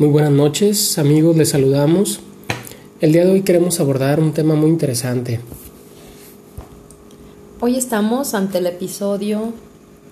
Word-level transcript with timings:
Muy 0.00 0.08
buenas 0.08 0.32
noches 0.32 0.96
amigos, 0.96 1.36
les 1.36 1.50
saludamos. 1.50 2.20
El 3.02 3.12
día 3.12 3.26
de 3.26 3.32
hoy 3.32 3.42
queremos 3.42 3.80
abordar 3.80 4.18
un 4.18 4.32
tema 4.32 4.54
muy 4.54 4.70
interesante. 4.70 5.40
Hoy 7.60 7.76
estamos 7.76 8.32
ante 8.32 8.56
el 8.56 8.66
episodio 8.66 9.52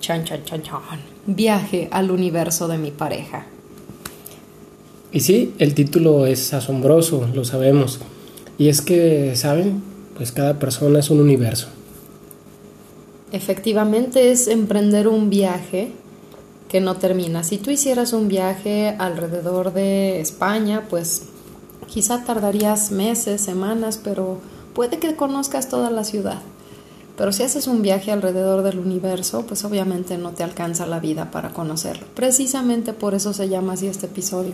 Chan 0.00 0.24
Chan 0.24 0.44
Chan 0.44 0.62
Chan, 0.62 0.80
Viaje 1.24 1.88
al 1.90 2.10
universo 2.10 2.68
de 2.68 2.76
mi 2.76 2.90
pareja. 2.90 3.46
Y 5.10 5.20
sí, 5.20 5.54
el 5.58 5.72
título 5.72 6.26
es 6.26 6.52
asombroso, 6.52 7.26
lo 7.32 7.46
sabemos. 7.46 7.98
Y 8.58 8.68
es 8.68 8.82
que, 8.82 9.34
¿saben? 9.36 9.82
Pues 10.18 10.32
cada 10.32 10.58
persona 10.58 10.98
es 10.98 11.08
un 11.08 11.18
universo. 11.18 11.68
Efectivamente 13.32 14.32
es 14.32 14.48
emprender 14.48 15.08
un 15.08 15.30
viaje 15.30 15.92
que 16.68 16.80
no 16.80 16.96
termina. 16.96 17.42
Si 17.44 17.58
tú 17.58 17.70
hicieras 17.70 18.12
un 18.12 18.28
viaje 18.28 18.94
alrededor 18.98 19.72
de 19.72 20.20
España, 20.20 20.86
pues 20.88 21.24
quizá 21.86 22.24
tardarías 22.24 22.90
meses, 22.90 23.40
semanas, 23.40 23.98
pero 24.02 24.38
puede 24.74 24.98
que 24.98 25.16
conozcas 25.16 25.68
toda 25.68 25.90
la 25.90 26.04
ciudad. 26.04 26.40
Pero 27.16 27.32
si 27.32 27.42
haces 27.42 27.66
un 27.66 27.82
viaje 27.82 28.12
alrededor 28.12 28.62
del 28.62 28.78
universo, 28.78 29.44
pues 29.44 29.64
obviamente 29.64 30.16
no 30.18 30.30
te 30.30 30.44
alcanza 30.44 30.86
la 30.86 31.00
vida 31.00 31.32
para 31.32 31.52
conocerlo. 31.52 32.06
Precisamente 32.14 32.92
por 32.92 33.14
eso 33.14 33.32
se 33.32 33.48
llama 33.48 33.72
así 33.72 33.88
este 33.88 34.06
episodio, 34.06 34.52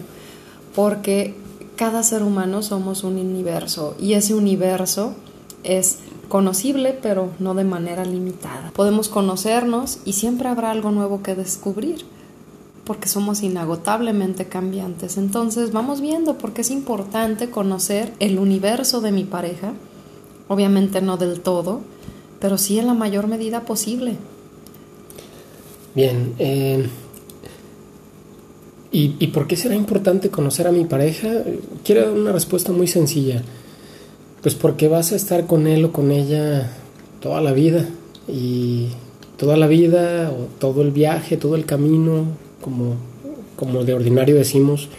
porque 0.75 1.35
cada 1.77 2.03
ser 2.03 2.23
humano 2.23 2.63
somos 2.63 3.05
un 3.05 3.19
universo 3.19 3.97
y 4.01 4.15
ese 4.15 4.33
universo 4.35 5.15
es 5.63 5.99
conocible, 6.35 6.99
pero 7.01 7.31
no 7.39 7.55
de 7.55 7.63
manera 7.63 8.05
limitada. 8.05 8.73
Podemos 8.75 9.09
conocernos 9.09 10.01
y 10.05 10.15
siempre 10.15 10.49
habrá 10.49 10.73
algo 10.73 10.91
nuevo 10.91 11.23
que 11.23 11.37
descubrir, 11.37 12.07
porque 12.83 13.07
somos 13.07 13.45
inagotablemente 13.45 14.47
cambiantes. 14.47 15.17
Entonces 15.17 15.71
vamos 15.71 16.01
viendo 16.01 16.37
por 16.37 16.53
qué 16.53 16.63
es 16.63 16.73
importante 16.73 17.51
conocer 17.51 18.15
el 18.19 18.41
universo 18.41 19.01
de 19.01 19.13
mi 19.13 19.23
pareja, 19.23 19.75
obviamente 20.49 21.01
no 21.01 21.19
del 21.19 21.39
todo, 21.39 21.83
pero 22.41 22.59
sí 22.59 22.81
en 22.81 22.89
la 22.89 22.95
mayor 22.95 23.29
medida 23.29 23.61
posible. 23.61 24.17
Bien, 25.95 26.35
eh, 26.41 26.89
¿y, 28.91 29.15
¿y 29.21 29.29
por 29.29 29.47
qué 29.47 29.55
será 29.55 29.77
importante 29.77 30.31
conocer 30.31 30.67
a 30.67 30.73
mi 30.73 30.85
pareja? 30.85 31.29
Quiero 31.85 32.07
dar 32.07 32.19
una 32.19 32.33
respuesta 32.33 32.73
muy 32.73 32.89
sencilla. 32.89 33.45
Pues 34.45 34.55
porque 34.55 34.89
vas 34.89 35.11
a 35.13 35.17
estar 35.17 35.47
con 35.47 35.67
él 35.67 35.87
o 35.87 35.93
con 35.93 36.11
ella 36.11 36.71
toda 37.23 37.41
la 37.41 37.55
vida 37.55 37.89
y 38.29 38.89
toda 39.39 39.57
la 39.57 39.67
vida 39.67 40.31
o 40.31 40.49
todo 40.59 40.83
el 40.83 40.91
viaje, 40.91 41.39
todo 41.39 41.57
el 41.57 41.65
camino, 41.65 42.27
como, 42.61 42.97
como 43.57 43.85
de 43.85 43.95
ordinario 43.95 44.35
decimos, 44.37 44.91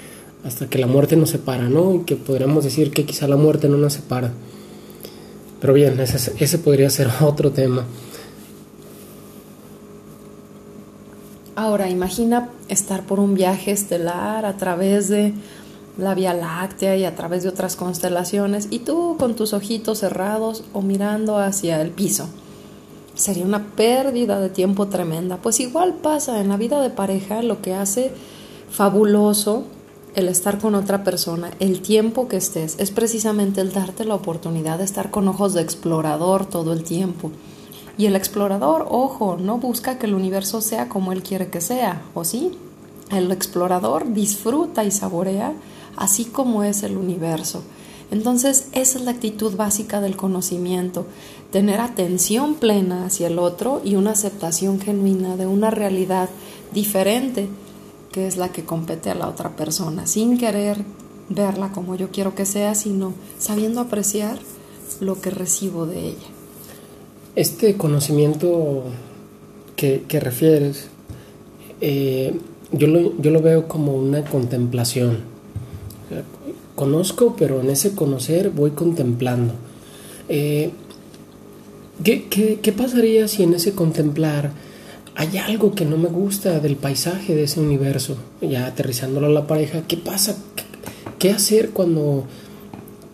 hasta 0.44 0.68
que 0.68 0.80
la 0.80 0.88
muerte 0.88 1.16
nos 1.16 1.30
separa, 1.30 1.70
¿no? 1.70 1.94
Y 1.94 2.00
que 2.06 2.16
podríamos 2.16 2.64
decir 2.64 2.90
que 2.90 3.06
quizá 3.06 3.28
la 3.28 3.36
muerte 3.36 3.70
no 3.70 3.78
nos 3.78 3.94
separa. 3.94 4.34
Pero 5.62 5.74
bien, 5.74 6.00
ese, 6.00 6.34
ese 6.40 6.58
podría 6.58 6.90
ser 6.90 7.10
otro 7.22 7.52
tema. 7.52 7.86
Ahora, 11.56 11.88
imagina 11.88 12.50
estar 12.68 13.04
por 13.04 13.20
un 13.20 13.36
viaje 13.36 13.70
estelar 13.70 14.44
a 14.44 14.58
través 14.58 15.08
de 15.08 15.34
la 15.98 16.14
Vía 16.14 16.34
Láctea 16.34 16.98
y 16.98 17.06
a 17.06 17.16
través 17.16 17.44
de 17.44 17.50
otras 17.50 17.76
constelaciones 17.76 18.68
y 18.70 18.80
tú 18.80 19.16
con 19.18 19.36
tus 19.36 19.54
ojitos 19.54 20.00
cerrados 20.00 20.64
o 20.74 20.82
mirando 20.82 21.38
hacia 21.38 21.82
el 21.82 21.92
piso. 21.92 22.28
Sería 23.16 23.46
una 23.46 23.68
pérdida 23.76 24.40
de 24.40 24.50
tiempo 24.50 24.88
tremenda. 24.88 25.38
Pues 25.38 25.60
igual 25.60 25.94
pasa 25.94 26.42
en 26.42 26.50
la 26.50 26.58
vida 26.58 26.82
de 26.82 26.90
pareja 26.90 27.42
lo 27.42 27.62
que 27.62 27.74
hace 27.74 28.12
fabuloso 28.70 29.64
el 30.16 30.30
estar 30.30 30.60
con 30.60 30.76
otra 30.76 31.04
persona, 31.04 31.52
el 31.60 31.82
tiempo 31.82 32.30
que 32.30 32.38
estés, 32.38 32.76
es 32.80 32.90
precisamente 32.90 33.60
el 33.60 33.74
darte 33.74 34.06
la 34.06 34.16
oportunidad 34.16 34.78
de 34.78 34.86
estar 34.86 35.12
con 35.12 35.28
ojos 35.28 35.54
de 35.54 35.62
explorador 35.62 36.46
todo 36.46 36.72
el 36.72 36.84
tiempo. 36.84 37.32
Y 37.98 38.06
el 38.06 38.16
explorador, 38.16 38.88
ojo, 38.90 39.38
no 39.38 39.58
busca 39.58 39.98
que 39.98 40.06
el 40.06 40.14
universo 40.14 40.62
sea 40.62 40.88
como 40.88 41.12
él 41.12 41.22
quiere 41.22 41.50
que 41.50 41.60
sea, 41.60 42.02
¿o 42.14 42.24
sí? 42.24 42.58
El 43.12 43.32
explorador 43.32 44.14
disfruta 44.14 44.86
y 44.86 44.92
saborea 44.92 45.54
así 45.96 46.26
como 46.26 46.64
es 46.64 46.84
el 46.84 46.98
universo. 46.98 47.64
Entonces, 48.12 48.68
esa 48.72 49.00
es 49.00 49.06
la 49.06 49.12
actitud 49.12 49.56
básica 49.56 50.00
del 50.00 50.16
conocimiento, 50.16 51.08
tener 51.52 51.80
atención 51.80 52.56
plena 52.56 53.06
hacia 53.06 53.28
el 53.28 53.40
otro 53.40 53.82
y 53.84 53.96
una 53.96 54.12
aceptación 54.12 54.80
genuina 54.80 55.38
de 55.38 55.48
una 55.48 55.72
realidad 55.72 56.30
diferente 56.74 57.50
que 58.12 58.28
es 58.28 58.38
la 58.38 58.50
que 58.50 58.64
compete 58.64 59.10
a 59.10 59.16
la 59.16 59.28
otra 59.28 59.56
persona, 59.58 60.08
sin 60.08 60.38
querer 60.38 60.78
verla 61.28 61.72
como 61.74 61.96
yo 61.96 62.12
quiero 62.12 62.36
que 62.36 62.46
sea, 62.46 62.76
sino 62.76 63.14
sabiendo 63.40 63.82
apreciar 63.82 64.40
lo 65.02 65.20
que 65.20 65.32
recibo 65.32 65.86
de 65.86 66.10
ella. 66.10 66.28
Este 67.36 67.76
conocimiento 67.76 68.84
que, 69.76 70.06
refieres, 70.22 70.88
eh, 71.82 72.40
yo, 72.72 72.88
lo, 72.88 73.20
yo 73.20 73.32
lo 73.32 73.42
veo 73.42 73.68
como 73.68 73.94
una 73.96 74.24
contemplación 74.24 75.35
Conozco, 76.76 77.36
pero 77.38 77.62
en 77.62 77.70
ese 77.70 77.96
conocer 77.96 78.50
voy 78.50 78.72
contemplando. 78.72 79.54
Eh, 80.28 80.72
¿qué, 82.04 82.74
pasaría 82.76 83.28
si 83.28 83.44
en 83.44 83.54
ese 83.54 83.74
contemplar 83.74 84.52
hay 85.16 85.38
algo 85.38 85.74
que 85.74 85.86
no 85.86 85.98
me 85.98 86.10
gusta 86.10 86.60
del 86.60 86.76
paisaje 86.76 87.34
de 87.34 87.44
ese 87.44 87.62
universo? 87.62 88.18
Ya 88.42 88.66
aterrizándolo 88.66 89.28
a 89.28 89.30
la 89.30 89.48
pareja, 89.48 89.84
¿qué 89.88 89.96
pasa? 89.96 90.36
¿Qué, 91.18 91.32
hacer 91.32 91.70
cuando, 91.70 92.26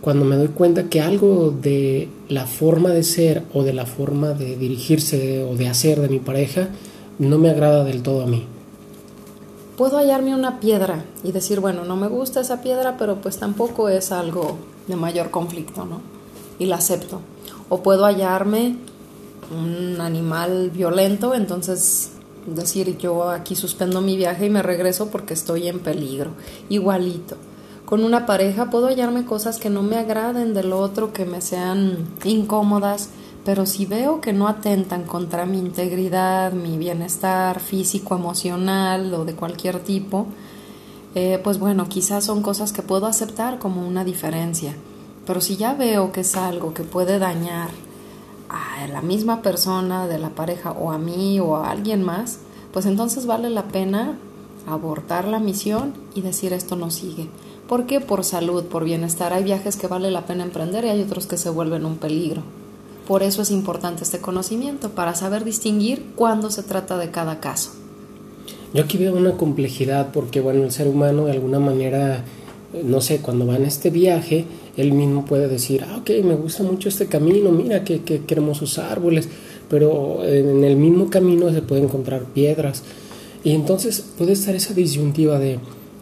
cuando 0.01 0.25
me 0.25 0.37
doy 0.37 0.49
cuenta 0.49 0.89
que 0.89 0.99
algo 0.99 1.51
de 1.51 2.09
la 2.29 2.47
forma 2.47 2.89
de 2.89 3.03
ser 3.03 3.43
o 3.53 3.63
de 3.63 3.73
la 3.73 3.85
forma 3.85 4.33
de 4.33 4.57
dirigirse 4.57 5.43
o 5.43 5.55
de 5.55 5.67
hacer 5.67 6.01
de 6.01 6.09
mi 6.09 6.19
pareja 6.19 6.69
no 7.19 7.37
me 7.37 7.49
agrada 7.49 7.83
del 7.83 8.01
todo 8.01 8.23
a 8.23 8.27
mí? 8.27 8.43
Puedo 9.81 9.97
hallarme 9.97 10.35
una 10.35 10.59
piedra 10.59 11.03
y 11.23 11.31
decir, 11.31 11.59
bueno, 11.59 11.85
no 11.85 11.95
me 11.95 12.07
gusta 12.07 12.41
esa 12.41 12.61
piedra, 12.61 12.97
pero 12.99 13.15
pues 13.15 13.39
tampoco 13.39 13.89
es 13.89 14.11
algo 14.11 14.59
de 14.85 14.95
mayor 14.95 15.31
conflicto, 15.31 15.85
¿no? 15.85 16.01
Y 16.59 16.67
la 16.67 16.75
acepto. 16.75 17.19
O 17.67 17.81
puedo 17.81 18.05
hallarme 18.05 18.75
un 19.49 19.99
animal 19.99 20.69
violento, 20.69 21.33
entonces 21.33 22.11
decir, 22.45 22.95
yo 22.99 23.27
aquí 23.31 23.55
suspendo 23.55 24.01
mi 24.01 24.17
viaje 24.17 24.45
y 24.45 24.49
me 24.51 24.61
regreso 24.61 25.07
porque 25.09 25.33
estoy 25.33 25.67
en 25.67 25.79
peligro. 25.79 26.29
Igualito. 26.69 27.37
Con 27.83 28.03
una 28.03 28.27
pareja 28.27 28.69
puedo 28.69 28.85
hallarme 28.85 29.25
cosas 29.25 29.57
que 29.57 29.71
no 29.71 29.81
me 29.81 29.97
agraden 29.97 30.53
del 30.53 30.73
otro, 30.73 31.11
que 31.11 31.25
me 31.25 31.41
sean 31.41 32.07
incómodas, 32.23 33.09
pero 33.43 33.65
si 33.65 33.85
veo 33.85 34.21
que 34.21 34.33
no 34.33 34.47
atentan 34.47 35.03
contra 35.03 35.45
mi 35.45 35.57
integridad, 35.57 36.53
mi 36.53 36.77
bienestar 36.77 37.59
físico, 37.59 38.15
emocional 38.15 39.13
o 39.13 39.25
de 39.25 39.33
cualquier 39.33 39.79
tipo, 39.79 40.27
eh, 41.15 41.39
pues 41.43 41.57
bueno, 41.57 41.89
quizás 41.89 42.23
son 42.23 42.41
cosas 42.41 42.71
que 42.71 42.83
puedo 42.83 43.07
aceptar 43.07 43.57
como 43.57 43.85
una 43.87 44.05
diferencia. 44.05 44.75
Pero 45.25 45.41
si 45.41 45.57
ya 45.57 45.73
veo 45.73 46.11
que 46.11 46.21
es 46.21 46.35
algo 46.35 46.73
que 46.73 46.83
puede 46.83 47.19
dañar 47.19 47.69
a 48.49 48.87
la 48.87 49.01
misma 49.01 49.41
persona 49.41 50.07
de 50.07 50.19
la 50.19 50.29
pareja 50.29 50.71
o 50.71 50.91
a 50.91 50.97
mí 50.97 51.39
o 51.39 51.57
a 51.57 51.71
alguien 51.71 52.03
más, 52.03 52.39
pues 52.71 52.85
entonces 52.85 53.25
vale 53.25 53.49
la 53.49 53.67
pena 53.69 54.17
abortar 54.67 55.27
la 55.27 55.39
misión 55.39 55.93
y 56.13 56.21
decir 56.21 56.53
esto 56.53 56.75
no 56.75 56.91
sigue. 56.91 57.27
¿Por 57.67 57.85
qué? 57.85 58.01
Por 58.01 58.23
salud, 58.23 58.65
por 58.65 58.83
bienestar. 58.83 59.33
Hay 59.33 59.43
viajes 59.43 59.77
que 59.77 59.87
vale 59.87 60.11
la 60.11 60.25
pena 60.25 60.43
emprender 60.43 60.85
y 60.85 60.89
hay 60.89 61.01
otros 61.01 61.25
que 61.25 61.37
se 61.37 61.49
vuelven 61.49 61.85
un 61.85 61.97
peligro. 61.97 62.43
Por 63.11 63.23
eso 63.23 63.41
es 63.41 63.51
importante 63.51 64.03
este 64.03 64.19
conocimiento, 64.19 64.91
para 64.91 65.15
saber 65.15 65.43
distinguir 65.43 66.01
cuándo 66.15 66.49
se 66.49 66.63
trata 66.63 66.97
de 66.97 67.11
cada 67.11 67.41
caso. 67.41 67.71
Yo 68.73 68.85
aquí 68.85 68.97
veo 68.97 69.13
una 69.13 69.33
complejidad 69.33 70.13
porque, 70.13 70.39
bueno, 70.39 70.63
el 70.63 70.71
ser 70.71 70.87
humano 70.87 71.25
de 71.25 71.33
alguna 71.33 71.59
manera, 71.59 72.23
no 72.85 73.01
sé, 73.01 73.17
cuando 73.17 73.45
va 73.45 73.57
en 73.57 73.65
este 73.65 73.89
viaje, 73.89 74.45
él 74.77 74.93
mismo 74.93 75.25
puede 75.25 75.49
decir, 75.49 75.83
ah, 75.83 75.97
ok, 75.97 76.09
me 76.23 76.35
gusta 76.35 76.63
mucho 76.63 76.87
este 76.87 77.07
camino, 77.07 77.51
mira 77.51 77.83
qué, 77.83 77.99
qué, 77.99 78.23
hermosos 78.29 78.77
árboles, 78.77 79.27
pero 79.69 80.23
en 80.23 80.63
el 80.63 80.77
mismo 80.77 81.09
camino 81.09 81.51
se 81.51 81.61
puede 81.61 81.81
encontrar 81.81 82.23
piedras. 82.23 82.81
Y 83.43 83.51
entonces 83.51 84.05
puede 84.17 84.31
estar 84.31 84.55
esa 84.55 84.73
disyuntiva 84.73 85.37
de, 85.37 85.59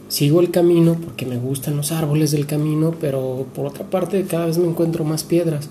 sigo 0.09 0.41
el 0.41 0.51
camino 0.51 0.95
porque 1.03 1.25
me 1.25 1.37
gustan 1.37 1.75
los 1.75 1.91
árboles 1.91 2.29
del 2.29 2.45
camino, 2.45 2.93
pero 3.01 3.47
por 3.55 3.65
otra 3.65 3.89
parte 3.89 4.23
cada 4.25 4.45
vez 4.45 4.59
me 4.59 4.67
encuentro 4.67 5.03
más 5.05 5.23
piedras. 5.23 5.69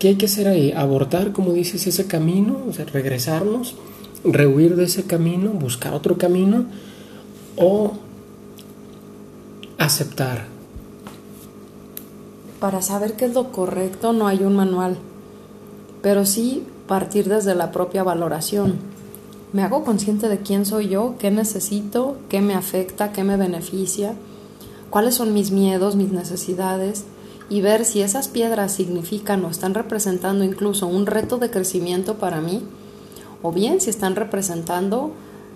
¿Qué 0.00 0.08
hay 0.08 0.14
que 0.16 0.24
hacer 0.24 0.48
ahí? 0.48 0.72
Abortar, 0.72 1.32
como 1.32 1.52
dices, 1.52 1.86
ese 1.86 2.06
camino, 2.06 2.58
o 2.66 2.72
sea, 2.72 2.86
regresarnos, 2.86 3.74
rehuir 4.24 4.74
de 4.74 4.84
ese 4.84 5.04
camino, 5.04 5.50
buscar 5.50 5.92
otro 5.92 6.16
camino 6.16 6.64
o 7.58 7.92
aceptar. 9.76 10.46
Para 12.60 12.80
saber 12.80 13.12
qué 13.12 13.26
es 13.26 13.34
lo 13.34 13.52
correcto 13.52 14.14
no 14.14 14.26
hay 14.26 14.42
un 14.42 14.56
manual, 14.56 14.96
pero 16.00 16.24
sí 16.24 16.64
partir 16.88 17.28
desde 17.28 17.54
la 17.54 17.70
propia 17.70 18.02
valoración. 18.02 18.76
Me 19.52 19.62
hago 19.62 19.84
consciente 19.84 20.30
de 20.30 20.38
quién 20.38 20.64
soy 20.64 20.88
yo, 20.88 21.16
qué 21.18 21.30
necesito, 21.30 22.16
qué 22.30 22.40
me 22.40 22.54
afecta, 22.54 23.12
qué 23.12 23.22
me 23.22 23.36
beneficia 23.36 24.14
cuáles 24.90 25.14
son 25.14 25.32
mis 25.32 25.52
miedos, 25.52 25.96
mis 25.96 26.10
necesidades 26.10 27.04
y 27.50 27.60
ver 27.60 27.84
si 27.84 28.00
esas 28.00 28.28
piedras 28.28 28.72
significan 28.72 29.44
o 29.44 29.50
están 29.50 29.74
representando 29.74 30.44
incluso 30.44 30.86
un 30.86 31.04
reto 31.04 31.36
de 31.36 31.50
crecimiento 31.50 32.14
para 32.14 32.40
mí 32.40 32.62
o 33.42 33.52
bien 33.52 33.80
si 33.80 33.90
están 33.90 34.16
representando 34.16 35.10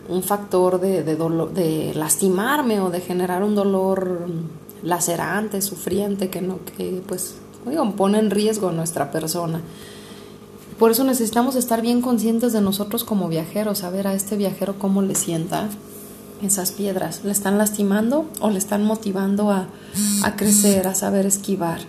un 0.09 0.23
factor 0.23 0.81
de, 0.81 1.03
de 1.03 1.93
lastimarme 1.95 2.81
o 2.81 2.91
de 2.91 3.01
generar 3.01 3.43
un 3.43 3.55
dolor 3.55 4.29
lacerante, 4.83 5.63
sufriente, 5.63 6.29
que 6.29 6.43
no, 6.43 6.59
que 6.77 7.03
pues 7.07 7.37
pone 7.97 8.19
en 8.19 8.31
riesgo 8.31 8.71
nuestra 8.71 9.11
persona. 9.11 9.61
Por 10.79 10.91
eso 10.91 11.05
necesitamos 11.05 11.57
estar 11.57 11.81
bien 11.81 12.03
conscientes 12.03 12.53
de 12.53 12.61
nosotros 12.61 13.05
como 13.05 13.29
viajeros, 13.29 13.79
saber 13.79 14.07
a 14.07 14.15
este 14.15 14.37
viajero 14.37 14.79
cómo 14.79 15.01
le 15.03 15.15
sienta 15.15 15.69
esas 16.43 16.73
piedras. 16.73 17.23
¿Le 17.25 17.33
están 17.33 17.59
lastimando 17.59 18.29
o 18.41 18.51
le 18.51 18.59
están 18.59 18.85
motivando 18.85 19.51
a, 19.51 19.69
a 20.23 20.37
crecer, 20.37 20.87
a 20.87 20.95
saber 20.95 21.27
esquivar? 21.27 21.81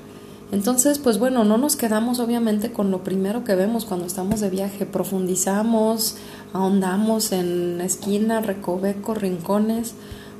Entonces, 0.51 0.99
pues 0.99 1.17
bueno, 1.17 1.43
no 1.43 1.57
nos 1.57 1.75
quedamos 1.75 2.19
obviamente 2.19 2.71
con 2.71 2.91
lo 2.91 3.03
primero 3.03 3.43
que 3.43 3.55
vemos 3.55 3.85
cuando 3.85 4.05
estamos 4.05 4.39
de 4.39 4.49
viaje, 4.49 4.85
profundizamos, 4.85 6.17
ahondamos 6.53 7.31
en 7.31 7.81
esquinas, 7.81 8.45
recovecos, 8.45 9.17
rincones, 9.17 9.95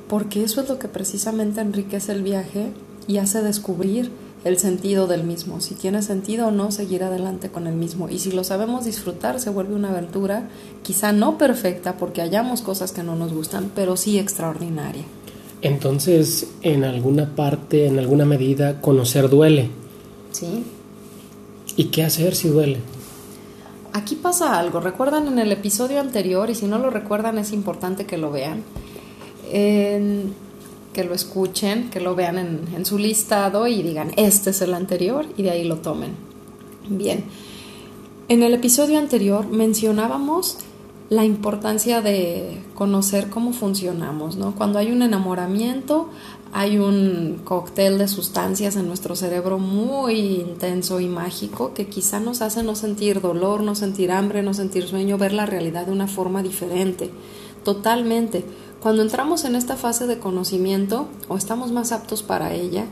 porque 0.07 0.43
eso 0.43 0.61
es 0.61 0.69
lo 0.69 0.77
que 0.77 0.87
precisamente 0.87 1.61
enriquece 1.61 2.11
el 2.11 2.21
viaje 2.21 2.71
y 3.07 3.17
hace 3.17 3.41
descubrir 3.41 4.11
el 4.45 4.59
sentido 4.59 5.07
del 5.07 5.23
mismo, 5.23 5.59
si 5.59 5.73
tiene 5.73 6.03
sentido 6.03 6.47
o 6.47 6.51
no 6.51 6.71
seguir 6.71 7.03
adelante 7.03 7.49
con 7.49 7.65
el 7.65 7.73
mismo. 7.73 8.09
Y 8.09 8.19
si 8.19 8.31
lo 8.31 8.43
sabemos 8.43 8.85
disfrutar, 8.85 9.39
se 9.39 9.49
vuelve 9.49 9.73
una 9.73 9.89
aventura, 9.89 10.47
quizá 10.83 11.11
no 11.11 11.39
perfecta 11.39 11.97
porque 11.97 12.21
hallamos 12.21 12.61
cosas 12.61 12.91
que 12.91 13.01
no 13.01 13.15
nos 13.15 13.33
gustan, 13.33 13.71
pero 13.73 13.97
sí 13.97 14.19
extraordinaria. 14.19 15.03
Entonces, 15.63 16.47
en 16.61 16.83
alguna 16.83 17.35
parte, 17.35 17.87
en 17.87 17.97
alguna 17.97 18.25
medida, 18.25 18.81
conocer 18.81 19.29
duele. 19.29 19.69
Sí. 20.31 20.63
¿Y 21.75 21.85
qué 21.85 22.03
hacer 22.03 22.35
si 22.35 22.49
duele? 22.49 22.77
Aquí 23.93 24.13
pasa 24.13 24.59
algo. 24.59 24.79
¿Recuerdan 24.79 25.27
en 25.27 25.39
el 25.39 25.51
episodio 25.51 25.99
anterior? 25.99 26.51
Y 26.51 26.55
si 26.55 26.67
no 26.67 26.77
lo 26.77 26.91
recuerdan, 26.91 27.39
es 27.39 27.51
importante 27.51 28.05
que 28.05 28.19
lo 28.19 28.29
vean. 28.29 28.61
En 29.51 30.44
que 30.95 31.03
lo 31.03 31.13
escuchen, 31.13 31.89
que 31.89 31.99
lo 31.99 32.15
vean 32.15 32.37
en, 32.73 32.85
su 32.85 32.97
listado 32.97 33.67
y 33.67 33.83
digan, 33.83 34.11
este 34.15 34.51
es 34.51 34.61
el 34.61 34.73
anterior 34.73 35.25
y 35.35 35.43
de 35.43 35.51
ahí 35.51 35.65
lo 35.65 35.79
tomen. 35.79 36.11
Bien, 36.87 37.25
en 38.29 38.43
el 38.43 38.53
episodio 38.53 38.97
anterior 38.97 39.45
mencionábamos 39.45 40.59
la 41.09 41.25
importancia 41.25 42.01
de 42.01 42.61
conocer 42.75 43.29
cómo 43.29 43.51
funcionamos, 43.51 44.37
¿no? 44.37 44.55
Cuando 44.55 44.79
hay 44.79 44.93
un 44.93 45.01
enamoramiento, 45.01 46.09
hay 46.53 46.77
un 46.77 47.41
cóctel 47.43 47.97
de 47.97 48.07
sustancias 48.07 48.77
en 48.77 48.87
nuestro 48.87 49.17
cerebro 49.17 49.59
muy 49.59 50.13
intenso 50.13 51.01
y 51.01 51.07
mágico 51.07 51.73
que 51.73 51.87
quizá 51.87 52.21
nos 52.21 52.41
hace 52.41 52.63
no 52.63 52.75
sentir 52.75 53.19
dolor, 53.19 53.61
no 53.61 53.75
sentir 53.75 54.13
hambre, 54.13 54.43
no 54.43 54.53
sentir 54.53 54.87
sueño, 54.87 55.17
ver 55.17 55.33
la 55.33 55.45
realidad 55.45 55.87
de 55.87 55.91
una 55.91 56.07
forma 56.07 56.41
diferente, 56.41 57.11
totalmente. 57.65 58.45
Cuando 58.79 59.01
entramos 59.01 59.43
en 59.43 59.55
esta 59.55 59.75
fase 59.75 60.07
de 60.07 60.19
conocimiento 60.19 61.09
o 61.27 61.35
estamos 61.35 61.73
más 61.73 61.91
aptos 61.91 62.23
para 62.23 62.53
ella, 62.53 62.85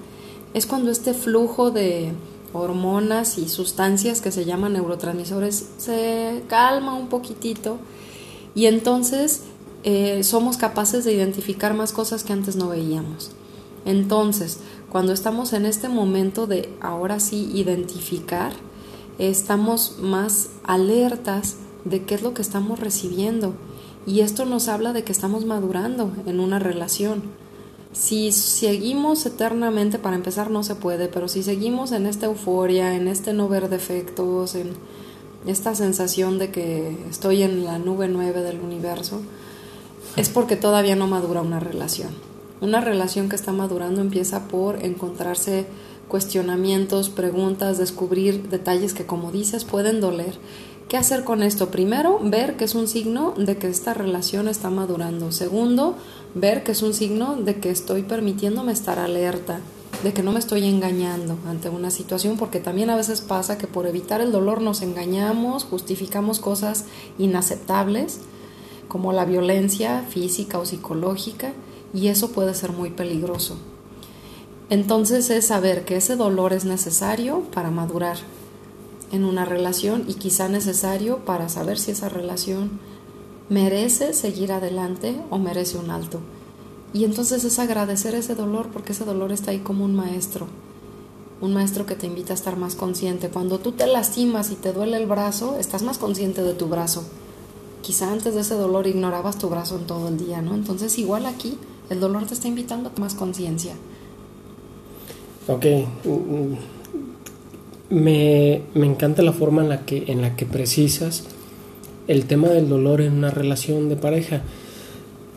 es 0.53 0.65
cuando 0.65 0.91
este 0.91 1.13
flujo 1.13 1.71
de 1.71 2.11
hormonas 2.51 3.37
y 3.37 3.47
sustancias 3.47 4.19
que 4.19 4.31
se 4.31 4.45
llaman 4.45 4.73
neurotransmisores 4.73 5.69
se 5.77 6.43
calma 6.47 6.93
un 6.93 7.07
poquitito 7.07 7.77
y 8.53 8.67
entonces 8.67 9.41
eh, 9.83 10.23
somos 10.23 10.57
capaces 10.57 11.03
de 11.05 11.13
identificar 11.13 11.73
más 11.73 11.93
cosas 11.93 12.23
que 12.23 12.33
antes 12.33 12.55
no 12.55 12.69
veíamos. 12.69 13.31
Entonces, 13.85 14.59
cuando 14.91 15.13
estamos 15.13 15.53
en 15.53 15.65
este 15.65 15.89
momento 15.89 16.47
de 16.47 16.73
ahora 16.79 17.19
sí 17.19 17.51
identificar, 17.53 18.53
estamos 19.19 19.97
más 19.99 20.49
alertas 20.63 21.57
de 21.85 22.03
qué 22.03 22.15
es 22.15 22.21
lo 22.21 22.33
que 22.33 22.41
estamos 22.41 22.79
recibiendo 22.79 23.55
y 24.05 24.21
esto 24.21 24.45
nos 24.45 24.67
habla 24.67 24.93
de 24.93 25.03
que 25.03 25.11
estamos 25.11 25.45
madurando 25.45 26.11
en 26.25 26.39
una 26.39 26.59
relación. 26.59 27.23
Si 27.93 28.31
seguimos 28.31 29.25
eternamente, 29.25 29.99
para 29.99 30.15
empezar 30.15 30.49
no 30.49 30.63
se 30.63 30.75
puede, 30.75 31.07
pero 31.07 31.27
si 31.27 31.43
seguimos 31.43 31.91
en 31.91 32.05
esta 32.07 32.25
euforia, 32.25 32.95
en 32.95 33.07
este 33.07 33.33
no 33.33 33.47
ver 33.47 33.69
defectos, 33.69 34.55
en 34.55 34.73
esta 35.45 35.75
sensación 35.75 36.39
de 36.39 36.49
que 36.49 36.97
estoy 37.09 37.43
en 37.43 37.65
la 37.65 37.77
nube 37.77 38.07
nueve 38.07 38.41
del 38.41 38.59
universo, 38.59 39.21
es 40.15 40.29
porque 40.29 40.55
todavía 40.55 40.95
no 40.95 41.07
madura 41.07 41.41
una 41.41 41.59
relación. 41.59 42.09
Una 42.61 42.81
relación 42.81 43.29
que 43.29 43.35
está 43.35 43.51
madurando 43.51 44.01
empieza 44.01 44.47
por 44.47 44.83
encontrarse 44.83 45.65
cuestionamientos, 46.07 47.09
preguntas, 47.09 47.77
descubrir 47.77 48.49
detalles 48.49 48.93
que 48.93 49.05
como 49.05 49.31
dices 49.31 49.65
pueden 49.65 49.99
doler 49.99 50.37
¿Qué 50.87 50.97
hacer 50.97 51.23
con 51.23 51.41
esto? 51.41 51.69
Primero, 51.69 52.19
ver 52.21 52.55
que 52.55 52.65
es 52.65 52.75
un 52.75 52.87
signo 52.87 53.33
de 53.35 53.57
que 53.57 53.67
esta 53.67 53.93
relación 53.93 54.47
está 54.47 54.69
madurando. 54.69 55.31
Segundo, 55.31 55.95
ver 56.35 56.63
que 56.63 56.73
es 56.73 56.83
un 56.83 56.93
signo 56.93 57.35
de 57.35 57.59
que 57.59 57.71
estoy 57.71 58.03
permitiéndome 58.03 58.71
estar 58.73 58.99
alerta, 58.99 59.59
de 60.03 60.13
que 60.13 60.21
no 60.21 60.31
me 60.31 60.39
estoy 60.39 60.65
engañando 60.65 61.37
ante 61.47 61.69
una 61.69 61.89
situación, 61.89 62.37
porque 62.37 62.59
también 62.59 62.91
a 62.91 62.95
veces 62.95 63.21
pasa 63.21 63.57
que 63.57 63.65
por 63.65 63.87
evitar 63.87 64.21
el 64.21 64.31
dolor 64.31 64.61
nos 64.61 64.81
engañamos, 64.81 65.63
justificamos 65.63 66.39
cosas 66.39 66.85
inaceptables, 67.17 68.19
como 68.87 69.13
la 69.13 69.25
violencia 69.25 70.03
física 70.07 70.59
o 70.59 70.65
psicológica, 70.65 71.53
y 71.93 72.09
eso 72.09 72.31
puede 72.31 72.53
ser 72.53 72.71
muy 72.71 72.91
peligroso. 72.91 73.57
Entonces 74.69 75.29
es 75.29 75.47
saber 75.47 75.85
que 75.85 75.95
ese 75.95 76.15
dolor 76.15 76.53
es 76.53 76.65
necesario 76.65 77.41
para 77.53 77.71
madurar 77.71 78.17
en 79.13 79.25
una 79.25 79.45
relación 79.45 80.05
y 80.07 80.15
quizá 80.15 80.49
necesario 80.49 81.19
para 81.19 81.47
saber 81.47 81.79
si 81.79 81.91
esa 81.91 82.09
relación 82.09 82.71
merece 83.47 84.13
seguir 84.13 84.51
adelante 84.51 85.21
o 85.29 85.37
merece 85.37 85.77
un 85.77 85.91
alto. 85.91 86.19
Y 86.93 87.05
entonces 87.05 87.43
es 87.43 87.59
agradecer 87.59 88.15
ese 88.15 88.33
dolor 88.33 88.69
porque 88.73 88.93
ese 88.93 89.05
dolor 89.05 89.31
está 89.31 89.51
ahí 89.51 89.59
como 89.59 89.85
un 89.85 89.95
maestro, 89.95 90.47
un 91.41 91.53
maestro 91.53 91.85
que 91.85 91.95
te 91.95 92.07
invita 92.07 92.33
a 92.33 92.35
estar 92.35 92.57
más 92.57 92.73
consciente. 92.75 93.29
Cuando 93.29 93.59
tú 93.59 93.73
te 93.73 93.85
lastimas 93.85 94.49
y 94.49 94.55
te 94.55 94.73
duele 94.73 94.97
el 94.97 95.05
brazo, 95.05 95.57
estás 95.59 95.83
más 95.83 95.99
consciente 95.99 96.41
de 96.41 96.53
tu 96.53 96.67
brazo. 96.67 97.03
Quizá 97.83 98.11
antes 98.11 98.33
de 98.33 98.41
ese 98.41 98.55
dolor 98.55 98.87
ignorabas 98.87 99.37
tu 99.37 99.47
brazo 99.47 99.77
en 99.77 99.85
todo 99.85 100.07
el 100.07 100.17
día, 100.17 100.41
¿no? 100.41 100.55
Entonces 100.55 100.97
igual 100.97 101.27
aquí 101.27 101.59
el 101.91 101.99
dolor 101.99 102.25
te 102.25 102.33
está 102.33 102.47
invitando 102.47 102.91
a 102.95 102.99
más 102.99 103.13
conciencia. 103.13 103.75
Ok, 105.47 105.65
me, 107.93 108.61
encanta 108.75 109.21
la 109.21 109.33
forma 109.33 109.61
en 109.61 109.69
la, 109.69 109.85
que, 109.85 110.05
en 110.07 110.21
la 110.21 110.35
que 110.35 110.45
precisas 110.45 111.25
el 112.07 112.25
tema 112.25 112.49
del 112.49 112.67
dolor 112.67 113.01
en 113.01 113.13
una 113.13 113.29
relación 113.29 113.87
de 113.87 113.95
pareja. 113.95 114.41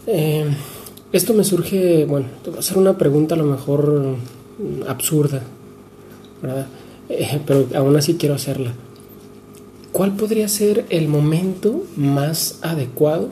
Eh, 0.07 0.47
esto 1.13 1.35
me 1.35 1.45
surge, 1.45 2.07
bueno, 2.07 2.27
te 2.43 2.51
voy 2.51 2.57
a 2.57 2.61
hacer 2.61 2.79
una 2.79 2.97
pregunta 2.97 3.35
a 3.35 3.39
lo 3.39 3.45
mejor 3.45 4.17
absurda, 4.89 5.43
¿verdad? 6.43 6.67
Eh, 7.09 7.41
pero 7.47 7.67
aún 7.75 7.95
así 7.97 8.15
quiero 8.15 8.35
hacerla. 8.35 8.73
¿Cuál 9.93 10.17
podría 10.17 10.49
ser 10.49 10.87
el 10.91 11.09
momento 11.09 11.85
más 11.97 12.59
adecuado 12.63 13.29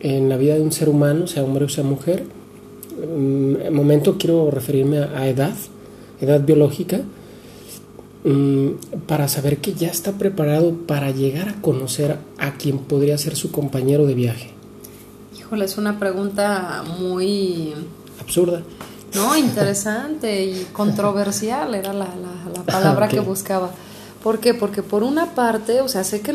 en 0.00 0.28
la 0.28 0.36
vida 0.36 0.54
de 0.56 0.62
un 0.62 0.72
ser 0.72 0.88
humano, 0.88 1.26
sea 1.26 1.44
hombre 1.44 1.64
o 1.64 1.68
sea 1.68 1.84
mujer? 1.84 2.24
En 3.00 3.52
mm, 3.52 3.74
momento 3.74 4.16
quiero 4.18 4.50
referirme 4.50 4.98
a 4.98 5.28
edad, 5.28 5.54
edad 6.20 6.44
biológica, 6.44 7.00
para 9.06 9.28
saber 9.28 9.58
que 9.58 9.74
ya 9.74 9.88
está 9.88 10.12
preparado 10.12 10.72
para 10.72 11.12
llegar 11.12 11.48
a 11.48 11.62
conocer 11.62 12.18
a 12.38 12.54
quien 12.54 12.78
podría 12.78 13.16
ser 13.18 13.36
su 13.36 13.52
compañero 13.52 14.04
de 14.04 14.14
viaje? 14.14 14.50
Híjole, 15.38 15.64
es 15.64 15.78
una 15.78 15.98
pregunta 15.98 16.82
muy... 16.98 17.72
Absurda. 18.20 18.62
No, 19.14 19.36
interesante 19.36 20.44
y 20.44 20.66
controversial 20.72 21.74
era 21.76 21.92
la, 21.92 22.08
palabra 22.66 23.06
que 23.08 23.20
buscaba. 23.20 23.70
¿Por 24.22 24.40
qué? 24.40 24.54
Porque 24.54 24.82
por 24.82 25.04
una 25.04 25.34
parte, 25.34 25.80
o 25.80 25.88
sea, 25.88 26.02
sé 26.02 26.20
que 26.20 26.34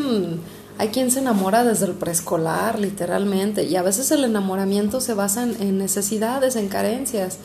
hay 0.78 0.88
quien 0.88 1.10
se 1.10 1.18
enamora 1.18 1.62
desde 1.62 1.86
el 1.86 1.92
preescolar, 1.92 2.78
literalmente, 2.78 3.64
y 3.64 3.76
a 3.76 3.82
veces 3.82 4.10
el 4.12 4.24
enamoramiento 4.24 5.02
se 5.02 5.12
basa 5.12 5.42
en 5.42 5.76
necesidades, 5.76 6.56
en 6.56 6.68
carencias. 6.68 7.38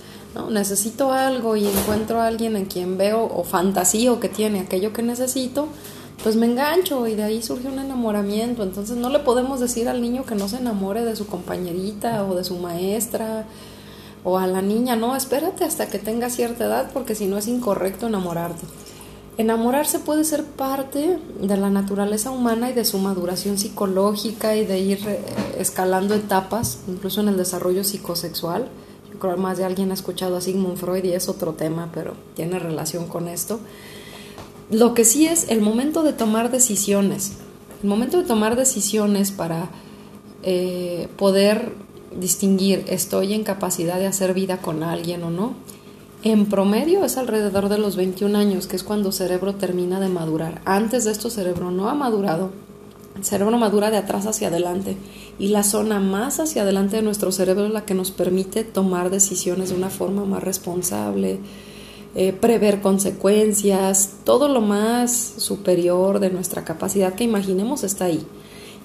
Necesito 0.49 1.11
algo 1.11 1.55
y 1.55 1.67
encuentro 1.67 2.21
a 2.21 2.27
alguien 2.27 2.55
en 2.55 2.65
quien 2.65 2.97
veo 2.97 3.23
o 3.23 3.43
fantasío 3.43 4.19
que 4.19 4.29
tiene 4.29 4.61
aquello 4.61 4.93
que 4.93 5.03
necesito, 5.03 5.67
pues 6.23 6.35
me 6.35 6.45
engancho 6.45 7.07
y 7.07 7.15
de 7.15 7.23
ahí 7.23 7.41
surge 7.41 7.67
un 7.67 7.79
enamoramiento. 7.79 8.63
Entonces 8.63 8.97
no 8.97 9.09
le 9.09 9.19
podemos 9.19 9.59
decir 9.59 9.89
al 9.89 10.01
niño 10.01 10.25
que 10.25 10.35
no 10.35 10.47
se 10.47 10.57
enamore 10.57 11.03
de 11.03 11.15
su 11.15 11.27
compañerita 11.27 12.23
o 12.25 12.35
de 12.35 12.43
su 12.43 12.57
maestra 12.57 13.45
o 14.23 14.37
a 14.37 14.47
la 14.47 14.61
niña, 14.61 14.95
no, 14.95 15.15
espérate 15.15 15.63
hasta 15.63 15.87
que 15.87 15.99
tenga 15.99 16.29
cierta 16.29 16.65
edad 16.65 16.91
porque 16.93 17.15
si 17.15 17.27
no 17.27 17.37
es 17.37 17.47
incorrecto 17.47 18.07
enamorarte. 18.07 18.65
Enamorarse 19.37 19.99
puede 19.99 20.23
ser 20.23 20.43
parte 20.43 21.19
de 21.39 21.57
la 21.57 21.69
naturaleza 21.69 22.31
humana 22.31 22.71
y 22.71 22.73
de 22.73 22.85
su 22.85 22.97
maduración 22.97 23.57
psicológica 23.57 24.55
y 24.55 24.65
de 24.65 24.79
ir 24.79 24.99
eh, 25.07 25.19
escalando 25.59 26.15
etapas, 26.15 26.79
incluso 26.87 27.21
en 27.21 27.27
el 27.27 27.37
desarrollo 27.37 27.83
psicosexual 27.83 28.67
Yo 29.11 29.19
creo 29.19 29.35
que 29.35 29.41
más 29.41 29.57
de 29.57 29.65
alguien 29.65 29.91
ha 29.91 29.93
escuchado 29.93 30.37
a 30.37 30.41
Sigmund 30.41 30.77
Freud 30.77 31.03
y 31.03 31.13
es 31.13 31.29
otro 31.29 31.53
tema, 31.53 31.89
pero 31.93 32.13
tiene 32.35 32.59
relación 32.59 33.07
con 33.07 33.27
esto. 33.27 33.59
Lo 34.69 34.93
que 34.93 35.05
sí 35.05 35.27
es 35.27 35.49
el 35.49 35.61
momento 35.61 36.03
de 36.03 36.13
tomar 36.13 36.51
decisiones. 36.51 37.33
El 37.81 37.89
momento 37.89 38.17
de 38.17 38.23
tomar 38.23 38.55
decisiones 38.55 39.31
para 39.31 39.69
eh, 40.43 41.07
poder 41.17 41.73
distinguir 42.17 42.85
estoy 42.87 43.33
en 43.33 43.43
capacidad 43.43 43.99
de 43.99 44.07
hacer 44.07 44.33
vida 44.33 44.57
con 44.57 44.83
alguien 44.83 45.23
o 45.23 45.29
no. 45.29 45.53
En 46.23 46.47
promedio 46.47 47.05
es 47.05 47.15
alrededor 47.17 47.69
de 47.69 47.77
los 47.77 47.95
21 47.95 48.37
años, 48.37 48.67
que 48.67 48.75
es 48.75 48.83
cuando 48.83 49.09
el 49.09 49.13
cerebro 49.13 49.55
termina 49.55 49.99
de 49.99 50.09
madurar. 50.09 50.61
Antes 50.65 51.05
de 51.05 51.11
esto, 51.11 51.27
el 51.27 51.33
cerebro 51.33 51.71
no 51.71 51.89
ha 51.89 51.93
madurado. 51.93 52.51
El 53.15 53.23
cerebro 53.23 53.57
madura 53.57 53.91
de 53.91 53.97
atrás 53.97 54.25
hacia 54.25 54.49
adelante 54.49 54.97
y 55.39 55.49
la 55.49 55.63
zona 55.63 55.99
más 55.99 56.39
hacia 56.39 56.63
adelante 56.63 56.95
de 56.95 57.01
nuestro 57.01 57.31
cerebro 57.31 57.65
es 57.65 57.71
la 57.71 57.85
que 57.85 57.93
nos 57.93 58.11
permite 58.11 58.63
tomar 58.63 59.09
decisiones 59.09 59.69
de 59.69 59.75
una 59.75 59.89
forma 59.89 60.25
más 60.25 60.43
responsable, 60.43 61.39
eh, 62.15 62.33
prever 62.33 62.81
consecuencias, 62.81 64.11
todo 64.23 64.47
lo 64.47 64.61
más 64.61 65.11
superior 65.37 66.19
de 66.19 66.31
nuestra 66.31 66.63
capacidad 66.63 67.13
que 67.13 67.23
imaginemos 67.23 67.83
está 67.83 68.05
ahí. 68.05 68.25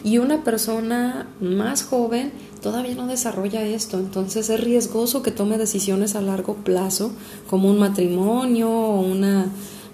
Y 0.05 0.19
una 0.19 0.43
persona 0.43 1.29
más 1.41 1.85
joven 1.85 2.33
todavía 2.61 2.97
no 2.97 3.07
desarrolla 3.07 3.63
esto, 3.63 3.99
entonces 3.99 4.51
es 4.51 4.61
riesgoso 4.61 5.23
que 5.23 5.31
tome 5.31 5.59
decisiones 5.59 6.17
a 6.17 6.21
largo 6.21 6.57
plazo, 6.57 7.13
como 7.49 7.71
un 7.71 7.79
matrimonio 7.79 8.69
o 8.69 9.01
una 9.01 9.47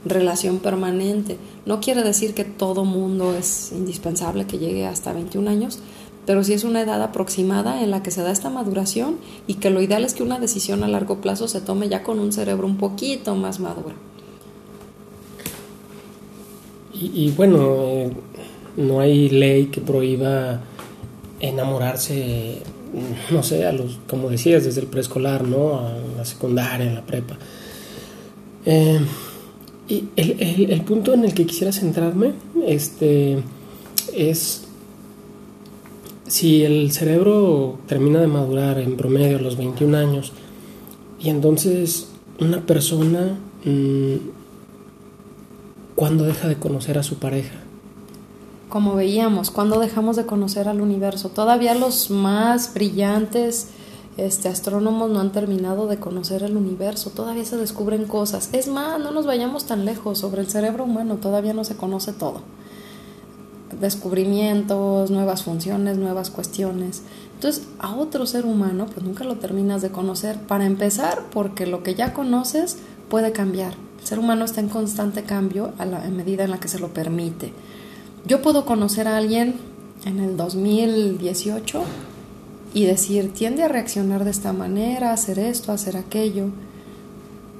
relación 0.05 0.59
permanente. 0.59 1.37
No 1.67 1.81
quiere 1.81 2.03
decir 2.03 2.35
que 2.35 2.45
todo 2.45 2.85
mundo 2.85 3.35
es 3.35 3.71
indispensable 3.73 4.47
que 4.47 4.59
llegue 4.59 4.87
hasta 4.87 5.13
21 5.13 5.51
años, 5.51 5.79
pero 6.29 6.45
sí 6.45 6.53
es 6.53 6.63
una 6.63 6.83
edad 6.83 7.03
aproximada 7.03 7.83
en 7.83 7.91
la 7.91 8.03
que 8.03 8.11
se 8.11 8.21
da 8.21 8.31
esta 8.31 8.51
maduración 8.51 9.17
y 9.47 9.55
que 9.55 9.71
lo 9.71 9.81
ideal 9.81 10.05
es 10.05 10.13
que 10.13 10.23
una 10.23 10.39
decisión 10.39 10.85
a 10.85 10.87
largo 10.87 11.23
plazo 11.23 11.49
se 11.49 11.63
tome 11.63 11.89
ya 11.89 12.03
con 12.03 12.19
un 12.19 12.35
cerebro 12.35 12.67
un 12.67 12.77
poquito 12.77 13.35
más 13.35 13.61
maduro. 13.61 13.95
Y, 16.93 17.31
bueno, 17.31 17.77
eh, 17.87 18.11
no 18.77 19.01
hay 19.01 19.31
ley 19.31 19.69
que 19.69 19.81
prohíba 19.81 20.61
enamorarse, 21.41 22.59
no 23.31 23.43
sé, 23.43 23.65
a 23.65 23.73
los, 23.73 23.99
como 24.07 24.29
decías, 24.29 24.65
desde 24.65 24.83
el 24.83 24.87
preescolar, 24.87 25.49
¿no? 25.49 25.79
A 25.79 25.95
la 26.15 26.27
secundaria, 26.27 26.91
a 26.91 26.95
la 26.95 27.07
prepa. 27.07 27.39
Eh, 28.67 29.01
y 29.89 30.05
el, 30.15 30.71
el, 30.73 30.81
punto 30.83 31.15
en 31.15 31.25
el 31.25 31.33
que 31.33 31.47
quisiera 31.47 31.73
centrarme 31.73 32.35
este, 32.67 33.39
es 34.13 34.68
si 36.29 36.63
el 36.63 36.93
cerebro 36.93 37.79
termina 37.87 38.21
de 38.21 38.27
madurar 38.27 38.79
en 38.79 38.97
promedio 38.97 39.39
a 39.39 39.41
los 39.41 39.57
21 39.57 39.97
años 39.97 40.33
y 41.19 41.31
entonces 41.31 42.09
una 42.39 42.61
persona 42.67 43.39
mm, 43.65 44.15
cuando 45.95 46.25
deja 46.25 46.47
de 46.47 46.57
conocer 46.57 46.99
a 46.99 47.03
su 47.03 47.17
pareja 47.17 47.57
como 48.69 48.95
veíamos 48.95 49.51
cuando 49.51 49.81
dejamos 49.81 50.17
de 50.17 50.27
conocer 50.27 50.69
al 50.69 50.83
universo 50.83 51.31
todavía 51.31 51.75
los 51.75 52.11
más 52.11 52.75
brillantes 52.75 53.69
este, 54.19 54.49
astrónomos 54.49 55.11
no 55.11 55.21
han 55.21 55.33
terminado 55.33 55.87
de 55.87 56.01
conocer 56.01 56.43
el 56.43 56.57
universo, 56.57 57.11
todavía 57.11 57.45
se 57.45 57.57
descubren 57.57 58.05
cosas. 58.05 58.51
Es 58.53 58.67
más, 58.67 58.99
no 58.99 59.13
nos 59.13 59.27
vayamos 59.27 59.67
tan 59.67 59.85
lejos, 59.85 60.19
sobre 60.19 60.41
el 60.41 60.49
cerebro 60.49 60.83
humano 60.83 61.19
todavía 61.19 61.53
no 61.53 61.63
se 61.63 61.77
conoce 61.77 62.13
todo 62.13 62.43
descubrimientos, 63.81 65.11
nuevas 65.11 65.43
funciones, 65.43 65.99
nuevas 65.99 66.31
cuestiones. 66.31 67.03
Entonces, 67.35 67.65
a 67.79 67.95
otro 67.95 68.27
ser 68.27 68.47
humano, 68.47 68.87
pues 68.87 69.05
nunca 69.05 69.25
lo 69.25 69.37
terminas 69.37 69.83
de 69.83 69.91
conocer. 69.91 70.39
Para 70.39 70.67
empezar, 70.67 71.23
porque 71.33 71.67
lo 71.67 71.83
que 71.83 71.95
ya 71.95 72.13
conoces 72.13 72.79
puede 73.09 73.33
cambiar. 73.33 73.75
El 74.01 74.07
ser 74.07 74.19
humano 74.19 74.45
está 74.45 74.61
en 74.61 74.69
constante 74.69 75.23
cambio 75.23 75.73
a 75.79 75.85
la 75.85 76.01
medida 76.09 76.45
en 76.45 76.51
la 76.51 76.61
que 76.61 76.69
se 76.69 76.79
lo 76.79 76.89
permite. 76.89 77.53
Yo 78.27 78.43
puedo 78.43 78.65
conocer 78.65 79.07
a 79.07 79.17
alguien 79.17 79.57
en 80.05 80.19
el 80.19 80.37
2018 80.37 81.83
y 82.75 82.85
decir, 82.85 83.33
tiende 83.33 83.63
a 83.63 83.69
reaccionar 83.69 84.25
de 84.25 84.31
esta 84.31 84.53
manera, 84.53 85.13
hacer 85.13 85.39
esto, 85.39 85.73
hacer 85.73 85.97
aquello. 85.97 86.47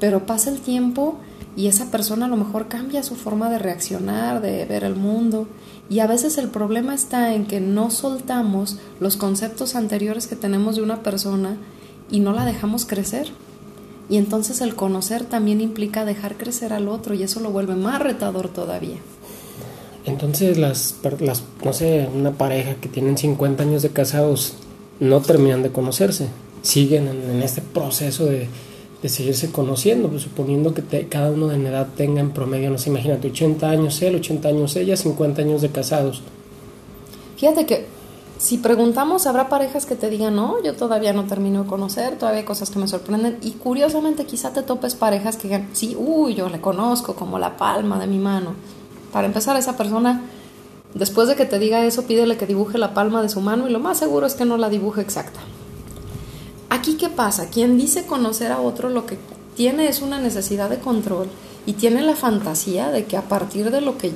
Pero 0.01 0.27
pasa 0.27 0.51
el 0.51 0.59
tiempo 0.59 1.19
y 1.57 1.67
esa 1.67 1.91
persona 1.91 2.27
a 2.27 2.29
lo 2.29 2.37
mejor 2.37 2.69
cambia 2.69 3.03
su 3.03 3.17
forma 3.17 3.51
de 3.51 3.59
reaccionar, 3.59 4.41
de 4.41 4.65
ver 4.65 4.85
el 4.85 4.95
mundo 4.95 5.49
y 5.91 6.01
a 6.01 6.07
veces 6.07 6.37
el 6.37 6.49
problema 6.49 6.95
está 6.95 7.35
en 7.35 7.47
que 7.47 7.61
no 7.61 7.91
soltamos 7.91 8.77
los 9.01 9.17
conceptos 9.17 9.75
anteriores 9.75 10.27
que 10.27 10.37
tenemos 10.37 10.77
de 10.77 10.83
una 10.83 11.03
persona 11.03 11.57
y 12.11 12.21
no 12.21 12.33
la 12.33 12.45
dejamos 12.45 12.85
crecer. 12.85 13.29
Y 14.11 14.17
entonces 14.17 14.61
el 14.61 14.75
conocer 14.75 15.25
también 15.25 15.61
implica 15.61 16.05
dejar 16.05 16.37
crecer 16.37 16.73
al 16.73 16.89
otro 16.89 17.15
y 17.15 17.23
eso 17.23 17.41
lo 17.41 17.51
vuelve 17.51 17.75
más 17.75 18.01
retador 18.01 18.49
todavía. 18.49 18.97
Entonces 20.05 20.59
las, 20.59 20.95
no 21.65 21.73
sé, 21.73 22.09
una 22.15 22.33
pareja 22.33 22.75
que 22.75 22.89
tienen 22.89 23.19
50 23.19 23.63
años 23.63 23.83
de 23.83 23.91
casados 23.91 24.55
no 25.01 25.21
terminan 25.21 25.63
de 25.63 25.71
conocerse, 25.71 26.29
siguen 26.63 27.09
en 27.09 27.43
este 27.43 27.61
proceso 27.61 28.25
de, 28.25 28.49
de 29.03 29.09
seguirse 29.09 29.53
conociendo, 29.53 30.09
pues 30.09 30.23
suponiendo 30.23 30.75
que 30.75 30.83
cada 31.09 31.31
uno 31.31 31.49
de 31.49 31.69
edad 31.69 31.89
tenga 31.97 32.21
en 32.21 32.31
promedio, 32.31 32.71
no 32.71 32.79
sé, 32.79 32.91
imagínate, 32.91 33.29
80 33.29 33.71
años 33.71 34.03
él, 34.03 34.17
80 34.17 34.49
años 34.49 34.77
ella, 34.77 34.97
50 34.97 35.43
años 35.43 35.63
de 35.63 35.71
casados. 35.71 36.23
Fíjate 37.37 37.67
que 37.67 37.87
si 38.39 38.59
preguntamos, 38.59 39.27
habrá 39.27 39.49
parejas 39.49 39.85
que 39.85 39.97
te 39.97 40.09
digan, 40.09 40.37
no, 40.37 40.63
yo 40.63 40.75
todavía 40.75 41.13
no 41.13 41.25
termino 41.25 41.65
de 41.65 41.69
conocer, 41.69 42.17
todavía 42.17 42.41
hay 42.41 42.47
cosas 42.47 42.71
que 42.71 42.79
me 42.79 42.87
sorprenden. 42.87 43.39
Y 43.43 43.53
curiosamente, 43.53 44.27
quizá 44.27 44.53
te 44.53 44.63
topes 44.63 44.95
parejas 44.95 45.37
que 45.37 45.49
digan, 45.49 45.69
sí, 45.73 45.97
uy, 45.99 46.35
yo 46.35 46.49
le 46.49 46.61
conozco 46.61 47.15
como 47.15 47.39
la 47.39 47.57
palma 47.57 47.99
de 47.99 48.07
mi 48.07 48.19
mano. 48.19 48.55
Para 49.13 49.27
empezar, 49.27 49.57
esa 49.57 49.77
persona, 49.77 50.23
después 50.95 51.27
de 51.27 51.35
que 51.35 51.47
te 51.47 51.59
diga 51.59 51.85
eso, 51.85 52.07
pídele 52.07 52.37
que 52.37 52.47
dibuje 52.47 52.79
la 52.79 52.95
palma 52.95 53.23
de 53.23 53.29
su 53.29 53.41
mano 53.41 53.69
y 53.69 53.73
lo 53.73 53.81
más 53.81 53.99
seguro 53.99 54.27
es 54.27 54.35
que 54.35 54.45
no 54.45 54.57
la 54.57 54.69
dibuje 54.69 55.01
exacta. 55.01 55.41
Aquí, 56.71 56.97
¿qué 56.97 57.09
pasa? 57.09 57.49
Quien 57.49 57.79
dice 57.79 58.07
conocer 58.07 58.53
a 58.53 58.61
otro 58.61 58.91
lo 58.91 59.07
que 59.07 59.19
tiene 59.57 59.89
es 59.89 60.03
una 60.03 60.21
necesidad 60.21 60.69
de 60.69 60.79
control 60.79 61.29
y 61.67 61.73
tiene 61.75 62.03
la 62.03 62.15
fantasía 62.15 62.91
de 62.91 63.05
que 63.07 63.17
a 63.17 63.23
partir 63.23 63.71
de 63.71 63.81
lo 63.81 63.97
que 63.99 64.13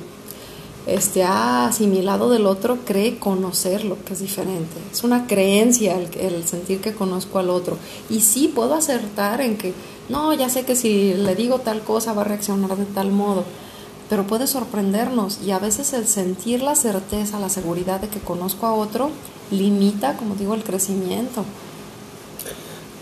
este, 0.85 1.23
ha 1.23 1.65
asimilado 1.65 2.29
del 2.29 2.45
otro 2.45 2.79
cree 2.85 3.17
conocerlo, 3.17 3.97
que 4.05 4.13
es 4.13 4.19
diferente. 4.19 4.75
Es 4.91 5.03
una 5.03 5.27
creencia 5.27 5.95
el, 5.97 6.09
el, 6.19 6.47
sentir 6.47 6.81
que 6.81 6.93
conozco 6.93 7.39
al 7.39 7.49
otro. 7.49 7.77
Y 8.09 8.19
sí 8.19 8.49
puedo 8.53 8.75
acertar 8.75 9.41
en 9.41 9.57
que, 9.57 9.73
no, 10.09 10.33
ya 10.33 10.49
sé 10.49 10.63
que 10.65 10.75
si 10.75 11.13
le 11.13 11.35
digo 11.35 11.59
tal 11.59 11.81
cosa 11.81 12.13
va 12.13 12.21
a 12.21 12.25
reaccionar 12.25 12.75
de 12.75 12.85
tal 12.85 13.11
modo, 13.11 13.45
pero 14.09 14.27
puede 14.27 14.45
sorprendernos 14.45 15.39
y 15.45 15.51
a 15.51 15.59
veces 15.59 15.93
el 15.93 16.05
sentir 16.05 16.61
la 16.61 16.75
certeza, 16.75 17.39
la 17.39 17.49
seguridad 17.49 18.01
de 18.01 18.09
que 18.09 18.19
conozco 18.19 18.67
a 18.67 18.73
otro, 18.73 19.09
limita, 19.51 20.17
como 20.17 20.35
digo, 20.35 20.53
el 20.53 20.63
crecimiento. 20.63 21.45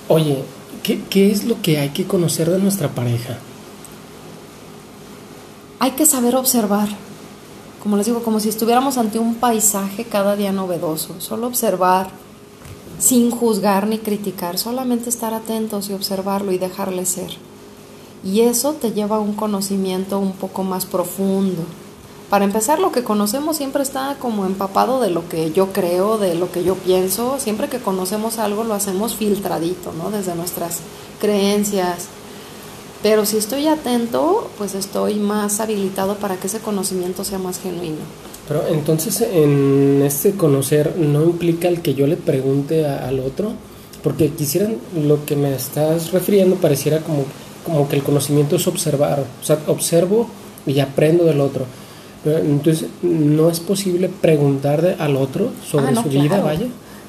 Oye, 0.08 0.43
¿qué, 0.84 1.31
es 1.31 1.46
lo 1.46 1.62
que 1.62 1.79
hay 1.79 1.89
que 1.89 2.05
conocer 2.05 2.50
de 2.50 2.60
nuestra 2.60 2.89
pareja? 2.89 3.38
Hay 5.79 5.91
que 5.91 6.05
saber 6.05 6.36
observar. 6.36 6.89
Como 7.81 7.98
les 7.98 8.05
digo, 8.05 8.22
como 8.24 8.39
si 8.39 8.50
estuviéramos 8.50 8.98
ante 8.98 9.20
un 9.20 9.36
paisaje 9.36 10.05
cada 10.05 10.36
día 10.36 10.51
novedoso. 10.51 11.20
Solo 11.20 11.48
observar, 11.48 12.10
sin 13.00 13.31
juzgar 13.31 13.88
ni 13.88 13.98
criticar, 13.98 14.58
solamente 14.58 15.10
estar 15.10 15.34
atentos 15.34 15.89
y 15.89 15.93
observarlo 15.93 16.51
y 16.51 16.58
dejarle 16.58 17.05
ser. 17.05 17.31
Y 18.24 18.41
eso 18.41 18.74
te 18.74 18.91
lleva 18.91 19.15
a 19.15 19.20
un 19.20 19.34
conocimiento 19.34 20.20
un 20.20 20.34
poco 20.34 20.63
más 20.63 20.86
profundo, 20.86 21.63
para 22.32 22.46
empezar, 22.46 22.80
lo 22.80 22.94
que 22.94 23.04
conocemos 23.04 23.58
siempre 23.58 23.84
está 23.84 24.16
como 24.18 24.46
empapado 24.46 25.02
de 25.02 25.10
lo 25.10 25.28
que 25.28 25.52
yo 25.52 25.74
creo, 25.74 26.18
de 26.18 26.34
lo 26.34 26.50
que 26.50 26.64
yo 26.64 26.76
pienso. 26.76 27.38
Siempre 27.40 27.68
que 27.68 27.80
conocemos 27.80 28.40
algo 28.40 28.64
lo 28.64 28.74
hacemos 28.74 29.18
filtradito, 29.18 29.92
¿no? 29.92 30.12
Desde 30.12 30.34
nuestras 30.34 30.78
creencias. 31.20 32.06
Pero 33.04 33.26
si 33.26 33.36
estoy 33.36 33.68
atento, 33.68 34.50
pues 34.58 34.76
estoy 34.76 35.16
más 35.16 35.60
habilitado 35.60 36.16
para 36.16 36.38
que 36.38 36.48
ese 36.48 36.60
conocimiento 36.60 37.26
sea 37.26 37.38
más 37.38 37.60
genuino. 37.60 37.98
Pero 38.48 38.66
entonces 38.66 39.20
en 39.20 40.02
este 40.02 40.32
conocer 40.32 40.96
no 40.96 41.24
implica 41.24 41.68
el 41.68 41.82
que 41.82 41.96
yo 41.96 42.08
le 42.08 42.16
pregunte 42.16 42.88
al 42.88 43.20
otro, 43.20 43.52
porque 44.04 44.30
quisieran 44.30 44.78
lo 44.96 45.26
que 45.26 45.36
me 45.36 45.54
estás 45.54 46.14
refiriendo 46.14 46.56
pareciera 46.56 47.00
como, 47.00 47.26
como 47.66 47.90
que 47.90 47.98
el 47.98 48.04
conocimiento 48.04 48.56
es 48.56 48.68
observar, 48.68 49.20
o 49.20 49.44
sea, 49.44 49.60
observo 49.68 50.30
y 50.66 50.80
aprendo 50.80 51.26
del 51.26 51.42
otro 51.42 51.66
entonces, 52.25 52.88
¿no 53.01 53.50
es 53.50 53.60
posible 53.60 54.10
preguntar 54.10 54.96
al 55.00 55.16
otro 55.16 55.51
sobre 55.66 55.98
ah, 55.98 56.04
su 56.04 56.10
vida, 56.10 56.40
vaya? 56.42 56.68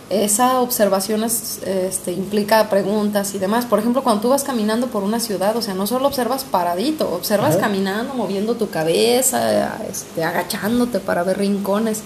Esa 0.08 0.60
observación 0.60 1.24
este, 1.24 2.12
implica 2.12 2.68
preguntas 2.68 3.34
y 3.34 3.38
demás. 3.38 3.64
Por 3.64 3.78
ejemplo, 3.78 4.02
cuando 4.02 4.22
tú 4.22 4.28
vas 4.28 4.44
caminando 4.44 4.88
por 4.88 5.02
una 5.02 5.20
ciudad, 5.20 5.56
o 5.56 5.62
sea, 5.62 5.74
no 5.74 5.86
solo 5.86 6.08
observas 6.08 6.44
paradito, 6.44 7.10
observas 7.14 7.56
caminando, 7.56 8.12
moviendo 8.14 8.54
tu 8.54 8.68
cabeza, 8.68 9.78
este, 9.90 10.22
agachándote 10.22 11.00
para 11.00 11.22
ver 11.22 11.38
rincones. 11.38 12.02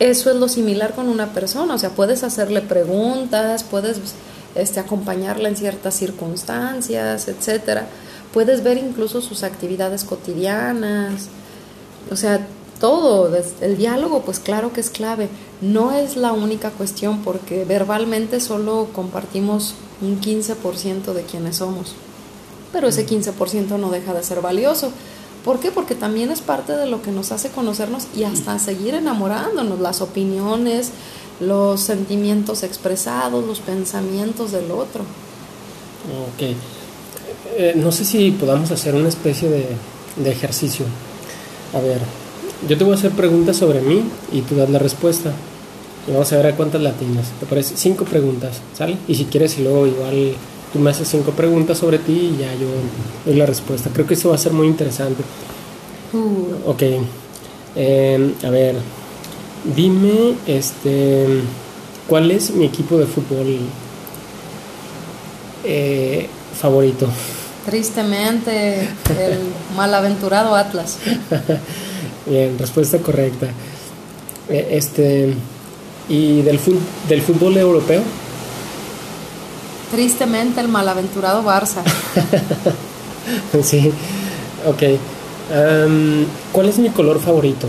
Eso 0.00 0.30
es 0.30 0.36
lo 0.36 0.48
similar 0.48 0.92
con 0.94 1.08
una 1.08 1.32
persona, 1.32 1.74
o 1.74 1.78
sea, 1.78 1.90
puedes 1.90 2.24
hacerle 2.24 2.62
preguntas, 2.62 3.62
puedes 3.62 4.00
este, 4.56 4.80
acompañarla 4.80 5.48
en 5.48 5.56
ciertas 5.56 5.94
circunstancias, 5.94 7.28
etcétera. 7.28 7.86
Puedes 8.32 8.64
ver 8.64 8.76
incluso 8.78 9.20
sus 9.20 9.44
actividades 9.44 10.02
cotidianas, 10.02 11.28
o 12.10 12.16
sea, 12.16 12.46
todo, 12.80 13.30
el 13.60 13.76
diálogo 13.76 14.22
pues 14.22 14.38
claro 14.40 14.72
que 14.72 14.80
es 14.80 14.90
clave, 14.90 15.28
no 15.60 15.92
es 15.92 16.16
la 16.16 16.32
única 16.32 16.70
cuestión 16.70 17.20
porque 17.22 17.64
verbalmente 17.64 18.40
solo 18.40 18.88
compartimos 18.92 19.74
un 20.02 20.20
15% 20.20 21.12
de 21.12 21.22
quienes 21.22 21.56
somos, 21.56 21.94
pero 22.72 22.88
ese 22.88 23.06
15% 23.06 23.78
no 23.78 23.90
deja 23.90 24.12
de 24.12 24.22
ser 24.22 24.40
valioso. 24.40 24.90
¿Por 25.44 25.60
qué? 25.60 25.70
Porque 25.70 25.94
también 25.94 26.30
es 26.30 26.40
parte 26.40 26.72
de 26.74 26.86
lo 26.86 27.02
que 27.02 27.10
nos 27.10 27.30
hace 27.30 27.50
conocernos 27.50 28.06
y 28.16 28.24
hasta 28.24 28.58
seguir 28.58 28.94
enamorándonos, 28.94 29.78
las 29.78 30.00
opiniones, 30.00 30.90
los 31.38 31.80
sentimientos 31.80 32.62
expresados, 32.62 33.44
los 33.44 33.60
pensamientos 33.60 34.52
del 34.52 34.70
otro. 34.70 35.02
Ok. 36.32 36.56
Eh, 37.56 37.74
no 37.76 37.92
sé 37.92 38.06
si 38.06 38.30
podamos 38.30 38.70
hacer 38.70 38.94
una 38.94 39.10
especie 39.10 39.50
de, 39.50 39.68
de 40.16 40.30
ejercicio. 40.30 40.86
A 41.74 41.80
ver, 41.80 41.98
yo 42.68 42.78
te 42.78 42.84
voy 42.84 42.92
a 42.92 42.96
hacer 42.96 43.10
preguntas 43.10 43.56
sobre 43.56 43.80
mí 43.80 44.04
y 44.32 44.42
tú 44.42 44.54
das 44.56 44.70
la 44.70 44.78
respuesta. 44.78 45.32
Y 46.06 46.12
vamos 46.12 46.32
a 46.32 46.36
ver 46.36 46.46
a 46.46 46.56
cuántas 46.56 46.80
latinas. 46.80 47.32
¿Te 47.40 47.46
parece? 47.46 47.76
Cinco 47.76 48.04
preguntas, 48.04 48.60
¿sale? 48.76 48.96
Y 49.08 49.14
si 49.14 49.24
quieres, 49.24 49.58
y 49.58 49.62
luego 49.62 49.86
igual 49.86 50.34
tú 50.72 50.78
me 50.78 50.90
haces 50.90 51.08
cinco 51.08 51.32
preguntas 51.32 51.78
sobre 51.78 51.98
ti 51.98 52.34
y 52.34 52.40
ya 52.40 52.52
yo 52.54 52.66
doy 53.24 53.36
la 53.36 53.46
respuesta. 53.46 53.90
Creo 53.92 54.06
que 54.06 54.14
eso 54.14 54.28
va 54.28 54.36
a 54.36 54.38
ser 54.38 54.52
muy 54.52 54.66
interesante. 54.66 55.22
Uh. 56.12 56.70
Ok. 56.70 56.82
Em, 57.76 58.34
a 58.44 58.50
ver, 58.50 58.76
dime, 59.74 60.34
este, 60.46 61.26
¿cuál 62.06 62.30
es 62.30 62.50
mi 62.50 62.66
equipo 62.66 62.98
de 62.98 63.06
fútbol 63.06 63.58
eh, 65.64 66.28
favorito? 66.60 67.08
Tristemente, 67.66 68.80
el 68.80 69.38
malaventurado 69.76 70.54
Atlas. 70.54 70.98
Bien, 72.26 72.58
respuesta 72.58 72.98
correcta. 72.98 73.48
Eh, 74.48 74.68
este, 74.72 75.34
¿Y 76.08 76.42
del, 76.42 76.60
del 77.08 77.22
fútbol 77.22 77.56
europeo? 77.56 78.02
Tristemente 79.90 80.60
el 80.60 80.68
malaventurado 80.68 81.42
Barça. 81.42 81.82
sí, 83.62 83.92
ok. 84.66 84.82
¿Cuál 86.52 86.68
es 86.68 86.78
mi 86.78 86.90
color 86.90 87.20
favorito? 87.20 87.68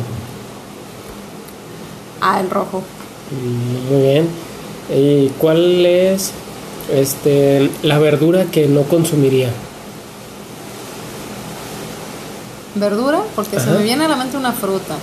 Ah, 2.20 2.40
el 2.40 2.50
rojo. 2.50 2.84
Mm, 3.32 3.94
muy 3.94 4.02
bien. 4.02 4.28
¿Y 4.94 5.30
cuál 5.38 5.86
es 5.86 6.32
este, 6.94 7.70
la 7.84 8.00
verdura 8.00 8.46
que 8.46 8.68
no 8.68 8.84
consumiría? 8.84 9.50
¿Verdura? 12.76 13.22
Porque 13.36 13.60
se 13.60 13.72
me 13.72 13.84
viene 13.84 14.06
a 14.06 14.08
la 14.10 14.18
mente 14.18 14.36
una 14.36 14.52
fruta. 14.52 14.96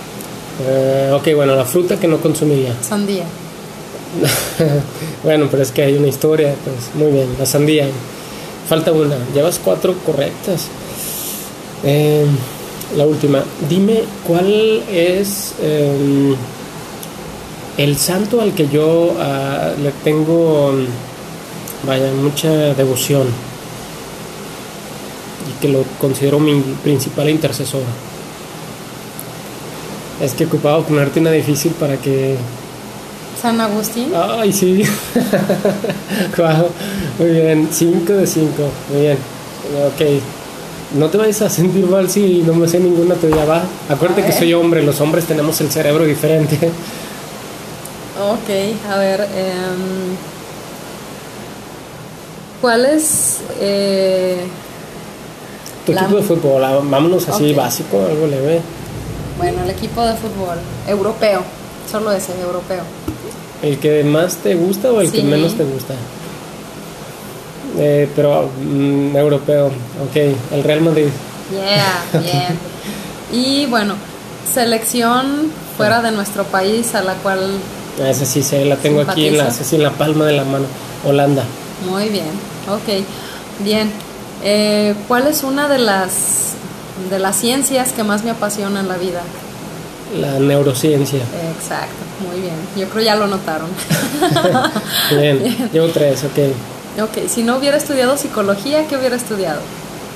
Eh, 0.61 1.11
ok, 1.11 1.35
bueno, 1.35 1.55
la 1.55 1.65
fruta 1.65 1.99
que 1.99 2.07
no 2.07 2.17
consumiría. 2.17 2.75
Sandía. 2.81 3.25
bueno, 5.23 5.47
pero 5.49 5.63
es 5.63 5.71
que 5.71 5.81
hay 5.81 5.97
una 5.97 6.07
historia, 6.07 6.53
pues 6.63 6.93
muy 6.93 7.11
bien, 7.11 7.29
la 7.39 7.47
sandía. 7.47 7.87
Falta 8.69 8.91
una, 8.91 9.15
llevas 9.33 9.59
cuatro 9.63 9.95
correctas. 10.05 10.67
Eh, 11.83 12.25
la 12.95 13.05
última, 13.07 13.43
dime 13.67 14.03
cuál 14.25 14.83
es 14.91 15.55
em, 15.61 16.35
el 17.77 17.97
santo 17.97 18.39
al 18.39 18.53
que 18.53 18.67
yo 18.67 19.15
ah, 19.19 19.71
le 19.81 19.91
tengo, 20.03 20.73
vaya, 21.87 22.11
mucha 22.13 22.49
devoción 22.75 23.27
y 25.53 25.61
que 25.61 25.69
lo 25.69 25.83
considero 25.99 26.39
mi 26.39 26.61
principal 26.83 27.29
intercesor. 27.29 27.81
Es 30.21 30.33
que 30.33 30.45
ocupaba 30.45 30.85
ponerte 30.85 31.19
una 31.19 31.31
difícil 31.31 31.71
para 31.73 31.97
que 31.97 32.37
San 33.43 33.59
Agustín. 33.59 34.09
Ay, 34.15 34.53
sí. 34.53 34.83
Muy 37.19 37.29
bien, 37.29 37.67
5 37.69 38.13
de 38.13 38.25
5. 38.25 38.51
Muy 38.93 39.01
bien. 39.01 39.17
Ok. 39.85 40.01
No 40.97 41.09
te 41.09 41.17
vayas 41.17 41.41
a 41.41 41.49
sentir 41.49 41.85
mal 41.87 42.09
si 42.09 42.41
no 42.43 42.53
me 42.53 42.69
sé 42.69 42.79
ninguna 42.79 43.15
teoría, 43.15 43.43
va. 43.43 43.63
Acuérdate 43.89 44.23
que 44.23 44.31
soy 44.31 44.53
hombre, 44.53 44.81
los 44.83 45.01
hombres 45.01 45.25
tenemos 45.25 45.59
el 45.59 45.69
cerebro 45.71 46.05
diferente. 46.05 46.55
Ok, 48.21 48.49
a 48.89 48.97
ver. 48.97 49.21
Em, 49.21 50.15
¿Cuál 52.61 52.85
es. 52.85 53.39
Eh, 53.59 54.37
tu 55.85 55.91
equipo 55.91 56.15
de 56.15 56.23
fútbol? 56.23 56.61
Vámonos 56.89 57.27
así, 57.29 57.53
básico, 57.53 58.05
algo 58.09 58.27
leve. 58.27 58.61
Bueno, 59.37 59.63
el 59.63 59.69
equipo 59.69 60.03
de 60.05 60.13
fútbol 60.13 60.57
europeo, 60.87 61.41
solo 61.89 62.11
ese, 62.11 62.33
europeo. 62.39 62.83
¿El 63.61 63.79
que 63.79 64.03
más 64.03 64.37
te 64.37 64.55
gusta 64.55 64.91
o 64.91 65.01
el 65.01 65.11
que 65.11 65.23
menos 65.23 65.55
te 65.55 65.63
gusta? 65.63 65.93
Eh, 67.77 68.07
pero 68.15 68.49
mm, 68.61 69.15
europeo, 69.15 69.67
ok, 69.67 70.15
el 70.51 70.63
Real 70.63 70.81
Madrid. 70.81 71.07
Yeah, 71.51 72.21
bien. 72.21 72.59
y 73.31 73.65
bueno, 73.65 73.95
selección 74.51 75.51
fuera 75.75 76.01
de 76.01 76.11
nuestro 76.11 76.43
país 76.43 76.93
a 76.95 77.01
la 77.01 77.15
cual... 77.15 77.57
Ah, 78.01 78.09
esa 78.09 78.25
sí 78.25 78.43
la 78.65 78.75
tengo 78.77 79.01
aquí 79.01 79.27
en 79.27 79.37
la, 79.37 79.49
en 79.71 79.83
la 79.83 79.91
palma 79.91 80.25
de 80.25 80.33
la 80.33 80.43
mano. 80.43 80.65
Holanda. 81.05 81.43
Muy 81.89 82.09
bien, 82.09 82.29
ok. 82.69 83.03
Bien. 83.63 83.91
Eh, 84.43 84.93
¿Cuál 85.07 85.27
es 85.27 85.43
una 85.43 85.69
de 85.69 85.79
las, 85.79 86.51
de 87.09 87.17
las 87.19 87.35
ciencias 87.37 87.93
que 87.93 88.03
más 88.03 88.23
me 88.23 88.31
apasiona 88.31 88.81
en 88.81 88.87
la 88.89 88.97
vida? 88.97 89.21
La 90.19 90.37
neurociencia. 90.39 91.21
Exacto, 91.57 92.03
muy 92.27 92.41
bien. 92.41 92.55
Yo 92.77 92.87
creo 92.89 93.03
ya 93.03 93.15
lo 93.15 93.27
notaron. 93.27 93.69
bien, 95.09 95.69
llevo 95.71 95.87
tres, 95.87 96.23
ok. 96.25 97.03
Ok, 97.03 97.27
si 97.27 97.43
no 97.43 97.57
hubiera 97.57 97.77
estudiado 97.77 98.17
psicología, 98.17 98.85
¿qué 98.87 98.97
hubiera 98.97 99.15
estudiado? 99.15 99.61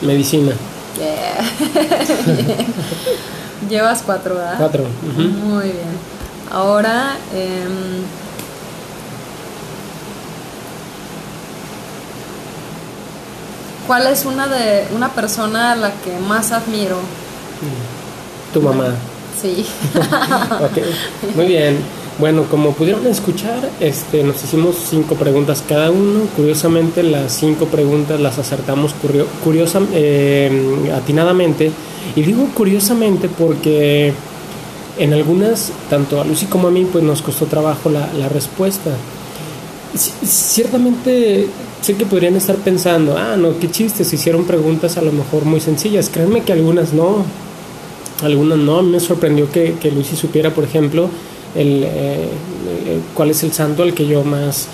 Medicina. 0.02 0.52
bien. 0.98 2.68
Llevas 3.70 4.04
cuatro, 4.06 4.36
¿verdad? 4.36 4.56
Cuatro. 4.58 4.84
Muy 5.16 5.64
bien. 5.64 6.18
Ahora, 6.52 7.18
em, 7.34 8.04
¿cuál 13.88 14.08
es 14.08 14.26
una 14.26 14.48
de 14.48 14.86
una 14.94 15.10
persona 15.14 15.72
a 15.72 15.76
la 15.76 15.92
que 15.92 16.20
más 16.28 16.52
admiro? 16.52 16.98
Tu 18.54 18.62
mamá. 18.62 18.94
Sí. 19.42 19.66
Muy 21.36 21.46
bien. 21.46 21.78
Bueno, 22.20 22.46
como 22.50 22.72
pudieron 22.72 23.06
escuchar, 23.06 23.70
este, 23.80 24.24
nos 24.24 24.44
hicimos 24.44 24.76
cinco 24.90 25.16
preguntas 25.16 25.64
cada 25.68 25.92
uno. 25.92 26.22
Curiosamente, 26.36 27.04
las 27.04 27.32
cinco 27.32 27.66
preguntas 27.66 28.20
las 28.20 28.40
acertamos 28.40 28.96
curiosa, 29.44 29.82
eh, 29.94 30.92
atinadamente. 30.96 31.72
Y 32.16 32.24
digo 32.24 32.48
curiosamente 32.56 33.30
porque 33.30 34.14
en 34.98 35.14
algunas, 35.14 35.72
tanto 35.92 36.20
a 36.20 36.26
Lucy 36.26 36.48
como 36.48 36.70
a 36.70 36.72
mí, 36.72 36.88
pues 36.92 37.04
nos 37.04 37.22
costó 37.22 37.46
trabajo 37.46 37.92
la, 37.92 38.12
la 38.14 38.30
respuesta. 38.30 38.90
Ciertamente 39.96 41.48
sé 41.82 41.96
que 41.96 42.06
podrían 42.06 42.36
estar 42.36 42.56
pensando, 42.58 43.18
ah, 43.18 43.36
no, 43.38 43.58
qué 43.60 43.70
chistes, 43.70 44.12
hicieron 44.12 44.46
preguntas 44.46 44.98
a 44.98 45.02
lo 45.02 45.12
mejor 45.12 45.46
muy 45.46 45.60
sencillas. 45.60 46.10
Créanme 46.10 46.44
que 46.44 46.54
algunas 46.54 46.94
no 46.94 47.26
algunas 48.24 48.58
no. 48.58 48.80
A 48.80 48.84
mí 48.84 48.90
me 48.90 49.00
sorprendió 49.00 49.52
que, 49.52 49.76
que 49.80 49.92
Lucy 49.92 50.16
supiera, 50.16 50.54
por 50.54 50.64
ejemplo, 50.64 51.10
el, 51.56 51.84
eh, 51.86 52.30
cuál 53.14 53.32
es 53.32 53.44
el 53.44 53.54
santo 53.54 53.84
al 53.84 53.94
que 53.94 54.08
yo 54.08 54.24
más 54.24 54.68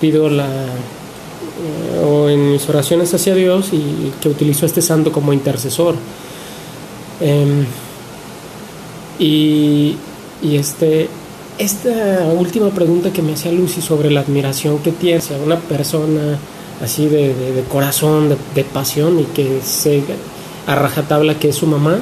pido 0.00 0.28
la 0.28 0.46
eh, 0.46 2.04
o 2.04 2.28
en 2.28 2.52
mis 2.52 2.68
oraciones 2.68 3.12
hacia 3.14 3.34
Dios 3.34 3.70
y 3.72 4.12
que 4.20 4.28
utilizo 4.28 4.66
este 4.66 4.82
santo 4.82 5.12
como 5.12 5.32
intercesor. 5.32 5.94
Em, 7.20 7.64
y, 9.18 9.96
y 10.40 10.56
este 10.56 11.08
esta 11.58 12.32
última 12.38 12.70
pregunta 12.70 13.12
que 13.12 13.22
me 13.22 13.32
hacía 13.32 13.52
Lucy 13.52 13.80
sobre 13.82 14.10
la 14.10 14.20
admiración 14.20 14.78
que 14.78 14.92
tiene 14.92 15.18
hacia 15.18 15.36
una 15.38 15.56
persona 15.56 16.38
así 16.82 17.06
de, 17.06 17.34
de, 17.34 17.62
corazón, 17.68 18.36
de, 18.54 18.64
pasión 18.64 19.18
y 19.18 19.24
que 19.24 19.60
se 19.64 20.02
a 20.66 20.74
rajatabla 20.74 21.38
que 21.38 21.48
es 21.48 21.56
su 21.56 21.66
mamá, 21.66 21.98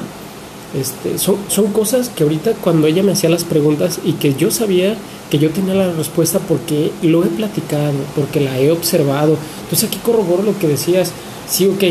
este, 0.77 1.17
son, 1.17 1.37
son 1.47 1.71
cosas 1.71 2.09
que 2.09 2.23
ahorita 2.23 2.53
cuando 2.61 2.87
ella 2.87 3.01
me 3.01 3.13
hacía 3.13 3.29
las 3.29 3.43
preguntas 3.43 3.99
y 4.03 4.13
que 4.13 4.35
yo 4.35 4.51
sabía 4.51 4.95
que 5.31 5.39
yo 5.39 5.49
tenía 5.49 5.73
la 5.73 5.91
respuesta 5.91 6.39
porque 6.39 6.91
lo 7.01 7.23
he 7.23 7.27
platicado, 7.27 7.93
porque 8.15 8.39
la 8.39 8.59
he 8.59 8.71
observado. 8.71 9.37
Entonces 9.63 9.87
aquí 9.87 9.99
corroboro 9.99 10.43
lo 10.43 10.57
que 10.59 10.67
decías. 10.67 11.11
Sí, 11.49 11.65
ok, 11.65 11.81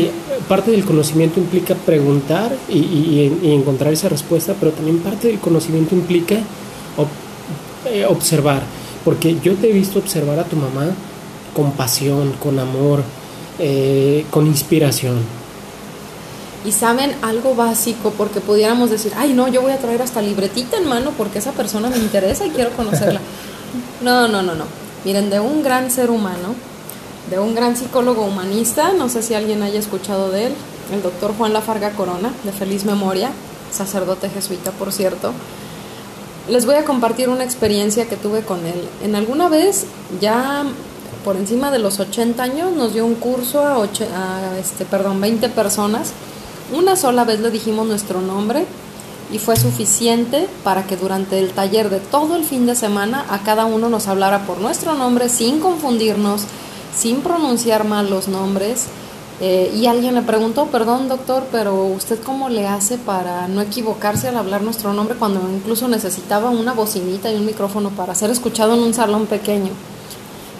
parte 0.47 0.69
del 0.69 0.85
conocimiento 0.85 1.39
implica 1.39 1.73
preguntar 1.73 2.55
y, 2.69 2.77
y, 2.77 3.51
encontrar 3.51 3.91
esa 3.91 4.07
respuesta, 4.07 4.55
pero 4.59 4.71
también 4.71 4.99
parte 4.99 5.27
del 5.27 5.39
conocimiento 5.39 5.95
implica 5.95 6.35
eh, 7.91 8.05
observar. 8.05 8.61
Porque 9.03 9.37
yo 9.41 9.55
te 9.55 9.69
he 9.69 9.73
visto 9.73 9.99
observar 9.99 10.39
a 10.39 10.43
tu 10.43 10.55
mamá 10.55 10.87
con 11.55 11.71
pasión, 11.71 12.33
con 12.43 12.59
amor, 12.59 13.03
eh, 13.59 14.25
con 14.29 14.45
inspiración. 14.45 15.17
Y 16.65 16.71
saben 16.71 17.15
algo 17.21 17.55
básico, 17.55 18.13
porque 18.17 18.41
pudiéramos 18.41 18.89
decir, 18.89 19.13
ay 19.15 19.33
no, 19.33 19.47
yo 19.47 19.61
voy 19.61 19.71
a 19.71 19.77
traer 19.77 20.01
hasta 20.01 20.21
libretita 20.21 20.77
en 20.77 20.87
mano 20.87 21.11
porque 21.17 21.39
esa 21.39 21.53
persona 21.53 21.89
me 21.89 21.97
interesa 21.97 22.45
y 22.45 22.49
quiero 22.49 22.71
conocerla. 22.71 23.21
No, 24.01 24.27
no, 24.27 24.43
no, 24.43 24.55
no. 24.55 24.63
Miren, 25.03 25.29
de 25.29 25.39
un 25.39 25.63
gran 25.63 25.91
ser 25.91 26.09
humano, 26.11 26.55
de 27.29 27.39
un 27.39 27.55
gran 27.55 27.75
psicólogo 27.75 28.23
humanista, 28.23 28.93
no 28.93 29.09
sé 29.09 29.21
si 29.21 29.33
alguien 29.33 29.61
haya 29.63 29.79
escuchado 29.79 30.31
de 30.31 30.47
él, 30.47 30.53
el 30.93 31.01
doctor 31.01 31.33
Juan 31.37 31.51
Lafarga 31.51 31.91
Corona, 31.91 32.31
de 32.43 32.51
feliz 32.51 32.85
memoria, 32.85 33.31
sacerdote 33.71 34.29
jesuita, 34.29 34.71
por 34.71 34.93
cierto. 34.93 35.33
Les 36.49 36.65
voy 36.65 36.75
a 36.75 36.85
compartir 36.85 37.27
una 37.27 37.43
experiencia 37.43 38.07
que 38.07 38.15
tuve 38.15 38.41
con 38.41 38.65
él. 38.65 38.87
En 39.03 39.15
alguna 39.15 39.49
vez, 39.49 39.85
ya 40.21 40.63
por 41.25 41.35
encima 41.35 41.71
de 41.71 41.79
los 41.79 41.99
80 41.99 42.41
años, 42.41 42.71
nos 42.71 42.93
dio 42.93 43.05
un 43.05 43.15
curso 43.15 43.59
a, 43.65 44.57
este, 44.57 44.85
perdón, 44.85 45.19
20 45.19 45.49
personas. 45.49 46.13
Una 46.73 46.95
sola 46.95 47.25
vez 47.25 47.41
le 47.41 47.51
dijimos 47.51 47.85
nuestro 47.85 48.21
nombre 48.21 48.65
y 49.29 49.39
fue 49.39 49.57
suficiente 49.57 50.47
para 50.63 50.87
que 50.87 50.95
durante 50.95 51.37
el 51.37 51.51
taller 51.51 51.89
de 51.89 51.99
todo 51.99 52.37
el 52.37 52.45
fin 52.45 52.65
de 52.65 52.75
semana 52.75 53.25
a 53.29 53.39
cada 53.39 53.65
uno 53.65 53.89
nos 53.89 54.07
hablara 54.07 54.45
por 54.45 54.59
nuestro 54.59 54.93
nombre 54.93 55.27
sin 55.27 55.59
confundirnos, 55.59 56.43
sin 56.97 57.19
pronunciar 57.19 57.83
mal 57.83 58.09
los 58.09 58.29
nombres. 58.29 58.85
Eh, 59.39 59.71
y 59.75 59.85
alguien 59.85 60.15
le 60.15 60.23
preguntó, 60.23 60.65
perdón 60.67 61.07
doctor, 61.07 61.43
pero 61.51 61.85
¿usted 61.85 62.19
cómo 62.23 62.49
le 62.49 62.67
hace 62.67 62.97
para 62.97 63.47
no 63.47 63.61
equivocarse 63.61 64.29
al 64.29 64.37
hablar 64.37 64.63
nuestro 64.63 64.93
nombre 64.93 65.15
cuando 65.15 65.39
incluso 65.53 65.87
necesitaba 65.87 66.49
una 66.49 66.73
bocinita 66.73 67.31
y 67.31 67.35
un 67.35 67.45
micrófono 67.45 67.91
para 67.91 68.15
ser 68.15 68.31
escuchado 68.31 68.73
en 68.73 68.79
un 68.79 68.93
salón 68.95 69.27
pequeño? 69.27 69.71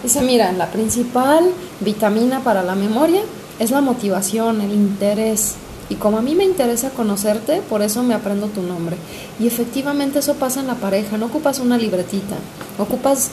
Dice, 0.02 0.22
mira, 0.22 0.52
la 0.52 0.70
principal 0.70 1.50
vitamina 1.80 2.40
para 2.44 2.62
la 2.62 2.76
memoria 2.76 3.22
es 3.58 3.72
la 3.72 3.80
motivación, 3.80 4.60
el 4.60 4.72
interés. 4.72 5.56
Y 5.90 5.96
como 5.96 6.18
a 6.18 6.22
mí 6.22 6.36
me 6.36 6.44
interesa 6.44 6.90
conocerte, 6.90 7.62
por 7.62 7.82
eso 7.82 8.04
me 8.04 8.14
aprendo 8.14 8.46
tu 8.46 8.62
nombre. 8.62 8.96
Y 9.40 9.46
efectivamente 9.48 10.20
eso 10.20 10.34
pasa 10.34 10.60
en 10.60 10.68
la 10.68 10.74
pareja, 10.74 11.16
no 11.16 11.26
ocupas 11.26 11.58
una 11.58 11.78
libretita, 11.78 12.36
ocupas 12.78 13.30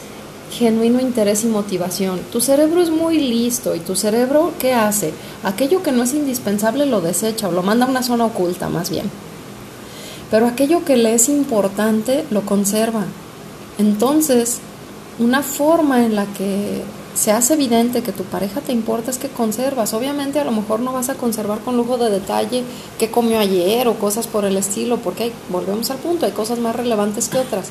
genuino 0.52 1.00
interés 1.00 1.44
y 1.44 1.48
motivación. 1.48 2.20
Tu 2.32 2.42
cerebro 2.42 2.82
es 2.82 2.90
muy 2.90 3.20
listo 3.20 3.76
y 3.76 3.80
tu 3.80 3.96
cerebro, 3.96 4.54
¿qué 4.60 4.74
hace? 4.74 5.14
Aquello 5.44 5.84
que 5.84 5.92
no 5.92 6.04
es 6.04 6.14
indispensable 6.14 6.86
lo 6.86 7.02
desecha 7.02 7.48
o 7.48 7.52
lo 7.52 7.64
manda 7.64 7.86
a 7.86 7.90
una 7.90 8.04
zona 8.04 8.26
oculta 8.26 8.70
más 8.70 8.90
bien. 8.90 9.10
Pero 10.32 10.48
aquello 10.48 10.84
que 10.86 10.98
le 10.98 11.14
es 11.14 11.30
importante 11.30 12.26
lo 12.32 12.42
conserva. 12.42 13.06
Entonces, 13.78 14.60
una 15.20 15.44
forma 15.44 16.06
en 16.06 16.16
la 16.16 16.26
que 16.26 16.84
se 17.16 17.32
hace 17.32 17.54
evidente 17.54 18.04
que 18.04 18.12
tu 18.12 18.24
pareja 18.24 18.60
te 18.60 18.74
importa 18.74 19.10
es 19.10 19.18
que 19.18 19.30
conservas. 19.30 19.94
Obviamente 19.94 20.40
a 20.40 20.44
lo 20.44 20.52
mejor 20.52 20.82
no 20.82 20.92
vas 20.92 21.10
a 21.10 21.16
conservar 21.16 21.60
con 21.60 21.78
lujo 21.78 21.98
de 21.98 22.10
detalle 22.10 22.64
qué 23.00 23.10
comió 23.10 23.40
ayer 23.40 23.88
o 23.88 23.96
cosas 23.96 24.28
por 24.28 24.44
el 24.44 24.58
estilo, 24.58 24.98
porque 24.98 25.32
volvemos 25.50 25.90
al 25.92 25.98
punto, 25.98 26.26
hay 26.26 26.34
cosas 26.34 26.60
más 26.60 26.76
relevantes 26.76 27.30
que 27.30 27.40
otras. 27.40 27.70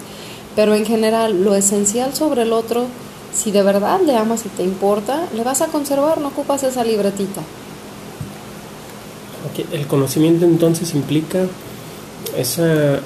Pero 0.56 0.74
en 0.74 0.86
general, 0.86 1.42
lo 1.42 1.54
esencial 1.54 2.14
sobre 2.14 2.42
el 2.42 2.52
otro, 2.52 2.86
si 3.34 3.50
de 3.50 3.62
verdad 3.62 4.00
le 4.00 4.16
amas 4.16 4.46
y 4.46 4.48
te 4.48 4.62
importa, 4.62 5.26
le 5.34 5.42
vas 5.42 5.60
a 5.60 5.66
conservar, 5.66 6.20
no 6.20 6.28
ocupas 6.28 6.62
esa 6.62 6.84
libretita. 6.84 7.42
El 9.72 9.86
conocimiento 9.86 10.44
entonces 10.46 10.94
implica 10.94 11.46
esa 12.36 13.00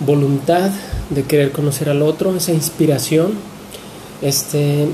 voluntad 0.00 0.70
de 1.10 1.22
querer 1.22 1.52
conocer 1.52 1.88
al 1.88 2.02
otro, 2.02 2.34
esa 2.36 2.52
inspiración. 2.52 3.32
Este, 4.20 4.88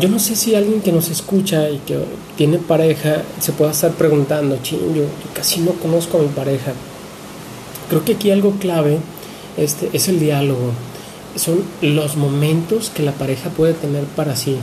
yo 0.00 0.08
no 0.08 0.18
sé 0.18 0.36
si 0.36 0.54
alguien 0.54 0.80
que 0.80 0.92
nos 0.92 1.08
escucha 1.08 1.70
y 1.70 1.78
que 1.78 1.98
tiene 2.36 2.58
pareja 2.58 3.22
se 3.40 3.52
pueda 3.52 3.70
estar 3.70 3.92
preguntando, 3.92 4.58
ching, 4.62 4.94
yo, 4.94 5.04
casi 5.34 5.60
no 5.60 5.72
conozco 5.72 6.18
a 6.18 6.22
mi 6.22 6.28
pareja. 6.28 6.72
Creo 7.88 8.04
que 8.04 8.14
aquí 8.14 8.30
algo 8.30 8.52
clave 8.58 8.98
este, 9.56 9.90
es 9.92 10.08
el 10.08 10.20
diálogo. 10.20 10.72
Son 11.36 11.62
los 11.82 12.16
momentos 12.16 12.90
que 12.90 13.02
la 13.02 13.12
pareja 13.12 13.50
puede 13.50 13.72
tener 13.74 14.04
para 14.04 14.36
sí. 14.36 14.56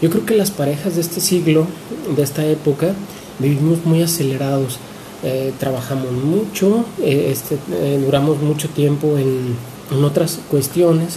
Yo 0.00 0.10
creo 0.10 0.26
que 0.26 0.34
las 0.34 0.50
parejas 0.50 0.94
de 0.94 1.00
este 1.00 1.20
siglo, 1.20 1.66
de 2.14 2.22
esta 2.22 2.44
época, 2.44 2.94
vivimos 3.38 3.84
muy 3.84 4.02
acelerados. 4.02 4.78
Eh, 5.22 5.52
trabajamos 5.58 6.12
mucho, 6.12 6.84
eh, 7.02 7.30
este, 7.32 7.56
eh, 7.72 8.00
duramos 8.04 8.40
mucho 8.42 8.68
tiempo 8.68 9.16
en, 9.16 9.56
en 9.90 10.04
otras 10.04 10.38
cuestiones 10.50 11.16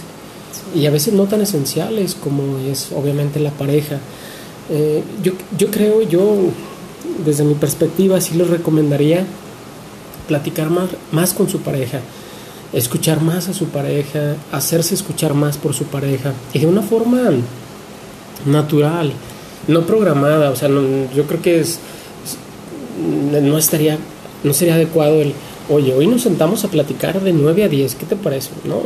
y 0.74 0.86
a 0.86 0.90
veces 0.90 1.12
no 1.12 1.24
tan 1.24 1.42
esenciales 1.42 2.14
como 2.14 2.58
es 2.58 2.92
obviamente 2.92 3.40
la 3.40 3.50
pareja. 3.50 3.98
Yo, 5.24 5.32
yo 5.58 5.68
creo, 5.68 6.00
yo 6.02 6.36
desde 7.24 7.42
mi 7.42 7.54
perspectiva 7.54 8.20
sí 8.20 8.36
les 8.36 8.48
recomendaría 8.48 9.26
platicar 10.28 10.70
más, 10.70 10.90
más 11.10 11.34
con 11.34 11.48
su 11.48 11.58
pareja, 11.58 12.00
escuchar 12.72 13.20
más 13.20 13.48
a 13.48 13.54
su 13.54 13.66
pareja, 13.66 14.36
hacerse 14.52 14.94
escuchar 14.94 15.34
más 15.34 15.56
por 15.56 15.74
su 15.74 15.84
pareja 15.84 16.32
y 16.52 16.60
de 16.60 16.66
una 16.66 16.82
forma 16.82 17.30
natural, 18.46 19.12
no 19.68 19.86
programada, 19.86 20.50
o 20.50 20.56
sea, 20.56 20.68
yo 20.68 21.26
creo 21.26 21.42
que 21.42 21.60
es, 21.60 21.78
no 23.42 23.58
estaría, 23.58 23.98
no 24.44 24.52
sería 24.52 24.74
adecuado 24.74 25.20
el, 25.20 25.34
oye, 25.68 25.94
hoy 25.94 26.06
nos 26.06 26.22
sentamos 26.22 26.64
a 26.64 26.68
platicar 26.68 27.20
de 27.20 27.32
9 27.32 27.64
a 27.64 27.68
10, 27.68 27.94
¿qué 27.94 28.06
te 28.06 28.16
parece? 28.16 28.50
No, 28.64 28.80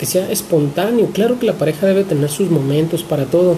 que 0.00 0.06
sea 0.06 0.30
espontáneo. 0.30 1.10
Claro 1.12 1.38
que 1.38 1.44
la 1.44 1.58
pareja 1.58 1.86
debe 1.86 2.04
tener 2.04 2.30
sus 2.30 2.50
momentos 2.50 3.02
para 3.02 3.26
todo, 3.26 3.56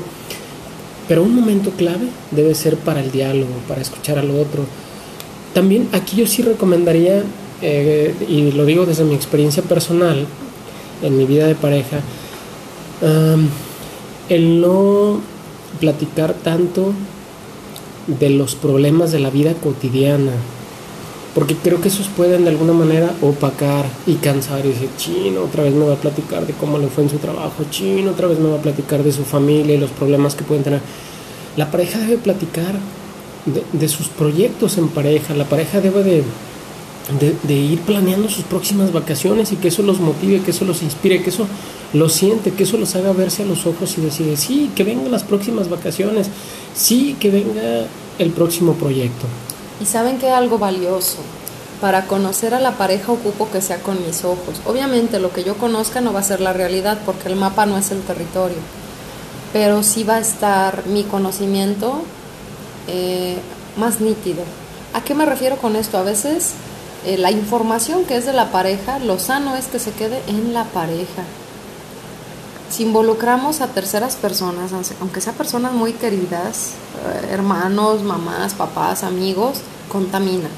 pero 1.07 1.23
un 1.23 1.37
momento 1.37 1.71
clave 1.71 2.09
debe 2.33 2.55
ser 2.57 2.77
para 2.77 3.01
el 3.01 3.13
diálogo, 3.13 3.53
para 3.69 3.81
escuchar 3.81 4.19
al 4.19 4.31
otro. 4.31 4.65
También 5.55 5.89
aquí 5.93 6.17
yo 6.17 6.27
sí 6.27 6.43
recomendaría, 6.43 7.23
eh, 7.63 8.15
y 8.29 8.53
lo 8.53 8.67
digo 8.67 8.87
desde 8.87 9.05
mi 9.05 9.15
experiencia 9.15 9.63
personal, 9.63 10.27
en 11.03 11.17
mi 11.17 11.25
vida 11.25 11.47
de 11.47 11.55
pareja, 11.55 12.01
el 14.29 14.61
no 14.61 15.21
platicar 15.81 16.35
tanto 16.35 16.93
de 18.07 18.31
los 18.31 18.55
problemas 18.55 19.13
de 19.13 19.21
la 19.21 19.31
vida 19.31 19.55
cotidiana, 19.55 20.33
porque 21.35 21.57
creo 21.57 21.81
que 21.81 21.89
esos 21.89 22.09
pueden 22.09 22.45
de 22.45 22.51
alguna 22.51 22.73
manera 22.73 23.15
opacar 23.23 23.87
y 24.07 24.15
cansar 24.15 24.65
y 24.67 24.69
decir, 24.69 24.91
chino, 24.97 25.43
otra 25.43 25.63
vez 25.63 25.73
me 25.75 25.87
va 25.87 25.95
a 25.95 26.01
platicar 26.01 26.47
de 26.47 26.53
cómo 26.53 26.79
le 26.79 26.89
fue 26.89 27.05
en 27.05 27.11
su 27.11 27.17
trabajo, 27.17 27.65
chino, 27.71 28.11
otra 28.11 28.29
vez 28.29 28.39
me 28.39 28.51
va 28.51 28.57
a 28.57 28.63
platicar 28.63 29.03
de 29.03 29.13
su 29.13 29.25
familia 29.25 29.75
y 29.75 29.79
los 29.79 29.91
problemas 29.91 30.35
que 30.35 30.45
pueden 30.45 30.63
tener. 30.63 30.81
La 31.57 31.71
pareja 31.71 31.99
debe 31.99 32.19
platicar 32.19 32.75
de, 33.73 33.89
sus 33.89 34.09
proyectos 34.09 34.79
en 34.79 34.89
pareja, 34.89 35.35
la 35.35 35.45
pareja 35.45 35.81
debe 35.81 36.03
de, 36.03 36.23
de, 37.11 37.55
ir 37.55 37.81
planeando 37.81 38.29
sus 38.29 38.45
próximas 38.45 38.93
vacaciones 38.93 39.53
y 39.53 39.57
que 39.57 39.69
eso 39.69 39.83
los 39.83 40.01
motive, 40.01 40.41
que 40.43 40.53
eso 40.53 40.65
los 40.65 40.83
inspire, 40.83 41.23
que 41.23 41.31
eso 41.31 41.47
los 41.93 42.13
siente, 42.13 42.53
que 42.53 42.63
eso 42.63 42.77
los 42.77 42.95
haga 42.95 43.13
verse 43.13 43.43
a 43.43 43.47
los 43.47 43.67
ojos 43.67 43.99
y 43.99 44.03
decir, 44.03 44.37
sí, 44.37 44.71
que 44.75 44.85
vengan 44.85 45.11
las 45.11 45.25
próximas 45.25 45.69
vacaciones, 45.69 46.29
sí, 46.75 47.17
que 47.19 47.31
venga 47.31 47.87
el 48.19 48.31
próximo 48.31 48.75
proyecto. 48.75 49.27
Y 49.81 49.87
saben 49.87 50.19
que 50.19 50.31
algo 50.31 50.59
valioso. 50.59 51.19
Para 51.81 52.07
conocer 52.07 52.55
a 52.55 52.61
la 52.61 52.79
pareja 52.79 53.11
ocupo 53.11 53.51
que 53.51 53.61
sea 53.61 53.79
con 53.79 54.07
mis 54.07 54.25
ojos. 54.25 54.61
Obviamente 54.67 55.19
lo 55.19 55.33
que 55.33 55.43
yo 55.43 55.57
conozca 55.57 56.01
no 56.01 56.13
va 56.13 56.21
a 56.21 56.23
ser 56.23 56.41
la 56.41 56.53
realidad 56.53 57.01
porque 57.05 57.29
el 57.29 57.35
mapa 57.35 57.67
no 57.67 57.77
es 57.77 57.91
el 57.91 58.01
territorio. 58.03 58.59
Pero 59.53 59.83
sí 59.83 60.05
va 60.05 60.17
a 60.17 60.21
estar 60.21 60.87
mi 60.87 61.03
conocimiento 61.03 62.05
eh, 62.87 63.37
más 63.77 64.01
nítido. 64.01 64.45
¿A 64.95 65.03
qué 65.03 65.17
me 65.17 65.27
refiero 65.27 65.57
con 65.57 65.75
esto? 65.75 65.99
A 65.99 66.03
veces 66.03 66.53
eh, 67.05 67.19
la 67.19 67.31
información 67.31 68.05
que 68.05 68.17
es 68.17 68.27
de 68.27 68.33
la 68.33 68.53
pareja, 68.53 68.99
lo 69.01 69.19
sano 69.19 69.57
es 69.57 69.67
que 69.67 69.79
se 69.79 69.91
quede 69.91 70.23
en 70.29 70.55
la 70.55 70.65
pareja. 70.65 71.25
Si 72.71 72.85
involucramos 72.85 73.61
a 73.61 73.67
terceras 73.69 74.17
personas, 74.17 74.71
aunque 75.01 75.21
sean 75.21 75.35
personas 75.35 75.73
muy 75.73 75.93
queridas, 75.93 76.71
eh, 77.05 77.29
hermanos, 77.33 78.03
mamás, 78.03 78.55
papás, 78.55 79.03
amigos, 79.03 79.59
contamina. 79.91 80.49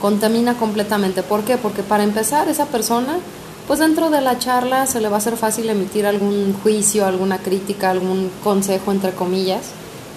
Contamina 0.00 0.54
completamente. 0.54 1.22
¿Por 1.22 1.44
qué? 1.44 1.56
Porque 1.56 1.82
para 1.82 2.04
empezar, 2.04 2.48
esa 2.48 2.66
persona, 2.66 3.18
pues 3.66 3.78
dentro 3.78 4.10
de 4.10 4.20
la 4.20 4.38
charla 4.38 4.86
se 4.86 5.00
le 5.00 5.08
va 5.08 5.16
a 5.16 5.20
ser 5.20 5.36
fácil 5.36 5.68
emitir 5.70 6.06
algún 6.06 6.54
juicio, 6.62 7.06
alguna 7.06 7.38
crítica, 7.38 7.90
algún 7.90 8.30
consejo, 8.44 8.92
entre 8.92 9.12
comillas, 9.12 9.62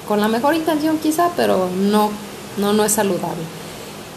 con 0.08 0.20
la 0.20 0.28
mejor 0.28 0.56
intención 0.56 0.98
quizá, 0.98 1.30
pero 1.38 1.70
no, 1.70 2.12
no, 2.58 2.74
no 2.74 2.84
es 2.84 2.92
saludable. 2.92 3.59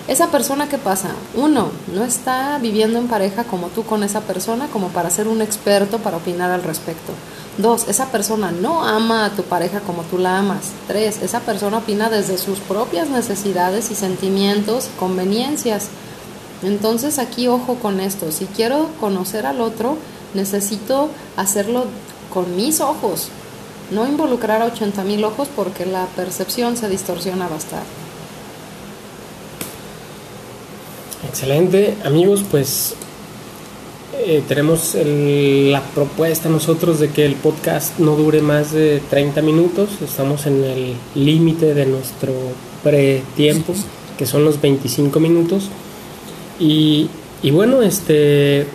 Esa 0.09 0.33
persona, 0.33 0.69
¿qué 0.69 0.79
pasa? 0.79 1.11
Uno, 1.37 1.71
no 1.95 2.03
está 2.03 2.59
viviendo 2.59 2.99
en 2.99 3.07
pareja 3.07 3.45
como 3.45 3.69
tú 3.69 3.85
con 3.85 4.03
esa 4.03 4.21
persona, 4.23 4.67
como 4.67 4.89
para 4.89 5.11
ser 5.11 5.29
un 5.29 5.41
experto 5.41 5.99
para 5.99 6.17
opinar 6.17 6.51
al 6.51 6.65
respecto. 6.65 7.13
Dos, 7.57 7.87
esa 7.87 8.07
persona 8.07 8.51
no 8.51 8.83
ama 8.83 9.25
a 9.25 9.31
tu 9.31 9.45
pareja 9.45 9.79
como 9.79 10.03
tú 10.03 10.19
la 10.19 10.39
amas. 10.39 10.73
Tres, 10.89 11.23
esa 11.23 11.41
persona 11.41 11.79
opina 11.79 12.11
desde 12.11 12.37
sus 12.37 12.59
propias 12.59 13.11
necesidades 13.11 13.93
y 13.93 13.95
sentimientos, 13.95 14.89
conveniencias. 14.99 15.87
Entonces 16.65 17.21
aquí 17.21 17.47
ojo 17.47 17.77
con 17.77 18.01
esto. 18.01 18.33
Si 18.33 18.47
quiero 18.47 18.89
conocer 18.99 19.47
al 19.47 19.61
otro, 19.61 19.99
necesito 20.35 21.11
hacerlo 21.37 21.85
con 22.35 22.57
mis 22.57 22.81
ojos. 22.81 23.29
no 23.93 24.07
involucrar 24.07 24.63
a 24.63 24.67
80 24.67 25.05
mil 25.05 25.23
ojos 25.23 25.49
porque 25.55 25.85
la 25.85 26.07
percepción 26.17 26.79
se 26.79 26.89
distorsiona 26.89 27.47
bastante. 27.47 28.02
Excelente, 31.33 31.95
amigos, 32.05 32.45
pues 32.51 32.95
eh, 34.23 34.43
tenemos 34.47 34.95
la 34.95 35.81
propuesta 35.81 36.51
nosotros 36.51 37.01
de 37.01 37.09
que 37.09 37.25
el 37.25 37.37
podcast 37.37 37.99
no 37.99 38.17
dure 38.17 38.43
más 38.43 38.73
de 38.73 39.01
30 39.09 39.41
minutos, 39.41 39.89
estamos 40.05 40.45
en 40.45 40.63
el 40.63 40.95
límite 41.15 41.73
de 41.73 41.87
nuestro 41.87 42.35
pre-tiempo, 42.83 43.73
que 44.19 44.27
son 44.27 44.45
los 44.45 44.61
25 44.61 45.19
minutos, 45.21 45.71
y, 46.61 47.09
bueno, 47.51 47.81
este 47.81 48.67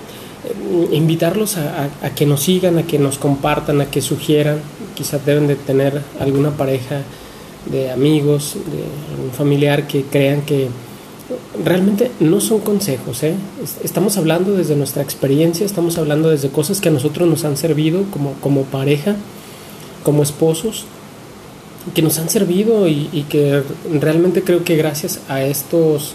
invitarlos 0.92 1.58
a, 1.58 1.92
que 2.16 2.26
nos 2.26 2.42
sigan, 2.42 2.80
a 2.80 2.88
que 2.88 2.98
nos 2.98 3.20
compartan, 3.20 3.82
a 3.82 3.92
que 3.92 4.02
sugieran, 4.02 4.62
quizás 4.96 5.24
deben 5.24 5.46
de 5.46 5.58
tener 5.58 6.02
alguna 6.20 6.50
pareja 6.50 7.04
de 7.68 7.92
amigos, 7.92 8.56
de 8.56 9.14
algún 9.14 9.32
familiar 9.32 9.86
que 9.86 10.02
crean 10.02 10.42
que 10.42 10.70
realmente 11.64 12.12
no 12.20 12.40
son 12.40 12.60
consejos, 12.60 13.24
¿eh? 13.24 13.36
estamos 13.84 14.18
hablando 14.18 14.54
desde 14.54 14.76
nuestra 14.76 15.04
experiencia, 15.04 15.66
estamos 15.66 15.98
hablando 15.98 16.30
desde 16.30 16.50
cosas 16.50 16.80
que 16.80 16.90
a 16.90 16.92
nosotros 16.92 17.28
nos 17.28 17.44
han 17.44 17.58
servido 17.58 18.04
como, 18.12 18.34
como 18.34 18.64
pareja, 18.64 19.16
como 20.04 20.24
esposos, 20.24 20.86
que 21.94 22.02
nos 22.02 22.18
han 22.20 22.30
servido 22.30 22.88
y, 22.88 23.26
que 23.30 23.64
realmente 23.92 24.44
creo 24.44 24.64
que 24.64 24.76
gracias 24.76 25.20
a 25.28 25.44
estos, 25.44 26.14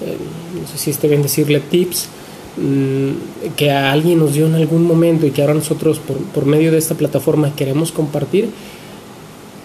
eh, 0.00 0.16
no 0.60 0.68
sé 0.68 0.78
si 0.78 0.90
esté 0.90 1.08
bien 1.08 1.22
decirle 1.22 1.60
tips, 1.60 2.08
mm, 2.56 3.54
que 3.56 3.70
a 3.70 3.92
alguien 3.92 4.18
nos 4.18 4.34
dio 4.34 4.46
en 4.46 4.54
algún 4.54 4.84
momento 4.84 5.26
y 5.26 5.30
que 5.30 5.42
ahora 5.42 5.54
nosotros 5.54 5.98
por, 5.98 6.16
por 6.16 6.46
medio 6.46 6.70
de 6.72 6.78
esta 6.78 6.94
plataforma 6.94 7.54
queremos 7.54 7.92
compartir, 7.92 8.50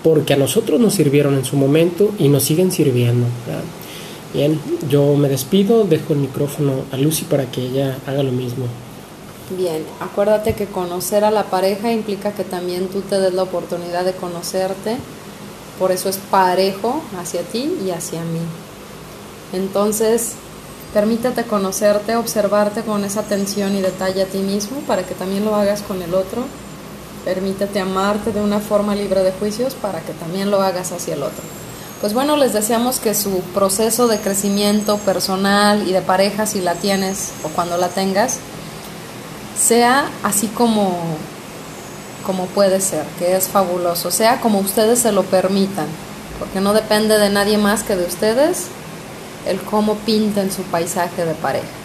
porque 0.03 0.33
a 0.33 0.37
nosotros 0.37 0.79
nos 0.79 0.93
sirvieron 0.93 1.35
en 1.35 1.45
su 1.45 1.57
momento 1.57 2.11
y 2.19 2.29
nos 2.29 2.43
siguen 2.43 2.71
sirviendo. 2.71 3.25
Bien, 4.33 4.61
yo 4.87 5.15
me 5.15 5.27
despido, 5.27 5.85
dejo 5.85 6.13
el 6.13 6.19
micrófono 6.19 6.83
a 6.91 6.97
Lucy 6.97 7.25
para 7.25 7.49
que 7.49 7.61
ella 7.61 7.97
haga 8.05 8.21
lo 8.21 8.31
mismo. 8.31 8.65
Bien, 9.57 9.83
acuérdate 9.99 10.53
que 10.53 10.67
conocer 10.67 11.23
a 11.23 11.31
la 11.31 11.45
pareja 11.45 11.91
implica 11.91 12.33
que 12.33 12.43
también 12.43 12.87
tú 12.89 13.01
te 13.01 13.19
des 13.19 13.33
la 13.33 13.41
oportunidad 13.41 14.05
de 14.05 14.13
conocerte, 14.13 14.97
por 15.79 15.91
eso 15.91 16.09
es 16.09 16.17
parejo 16.17 17.01
hacia 17.19 17.41
ti 17.41 17.73
y 17.83 17.89
hacia 17.89 18.21
mí. 18.21 18.41
Entonces, 19.51 20.33
permítete 20.93 21.45
conocerte, 21.45 22.15
observarte 22.15 22.83
con 22.83 23.03
esa 23.03 23.21
atención 23.21 23.75
y 23.75 23.81
detalle 23.81 24.21
a 24.21 24.27
ti 24.27 24.37
mismo 24.37 24.81
para 24.81 25.03
que 25.07 25.15
también 25.15 25.43
lo 25.43 25.55
hagas 25.55 25.81
con 25.81 26.03
el 26.03 26.13
otro. 26.13 26.43
Permítete 27.25 27.79
amarte 27.79 28.31
de 28.31 28.41
una 28.41 28.59
forma 28.59 28.93
libre 28.93 29.23
de 29.23 29.31
juicios 29.31 29.73
para 29.73 30.01
que 30.01 30.13
también 30.13 30.51
lo 30.51 30.61
hagas 30.61 30.91
hacia 30.91 31.15
el 31.15 31.23
otro. 31.23 31.58
Pues 32.01 32.13
bueno, 32.13 32.37
les 32.37 32.53
deseamos 32.53 32.99
que 32.99 33.13
su 33.13 33.41
proceso 33.53 34.07
de 34.07 34.19
crecimiento 34.19 34.97
personal 34.99 35.85
y 35.85 35.91
de 35.91 36.01
pareja, 36.01 36.45
si 36.45 36.61
la 36.61 36.75
tienes 36.75 37.33
o 37.43 37.49
cuando 37.49 37.75
la 37.75 37.89
tengas, 37.89 38.39
sea 39.59 40.09
así 40.23 40.47
como, 40.47 40.97
como 42.25 42.45
puede 42.45 42.79
ser, 42.79 43.03
que 43.17 43.35
es 43.35 43.49
fabuloso, 43.49 44.11
sea 44.11 44.39
como 44.39 44.59
ustedes 44.59 44.99
se 44.99 45.11
lo 45.11 45.23
permitan, 45.23 45.87
porque 46.39 46.61
no 46.61 46.71
depende 46.73 47.17
de 47.17 47.29
nadie 47.29 47.57
más 47.57 47.83
que 47.83 47.97
de 47.97 48.05
ustedes 48.05 48.67
el 49.45 49.59
cómo 49.59 49.95
pinten 49.95 50.53
su 50.53 50.61
paisaje 50.63 51.25
de 51.25 51.33
pareja. 51.33 51.78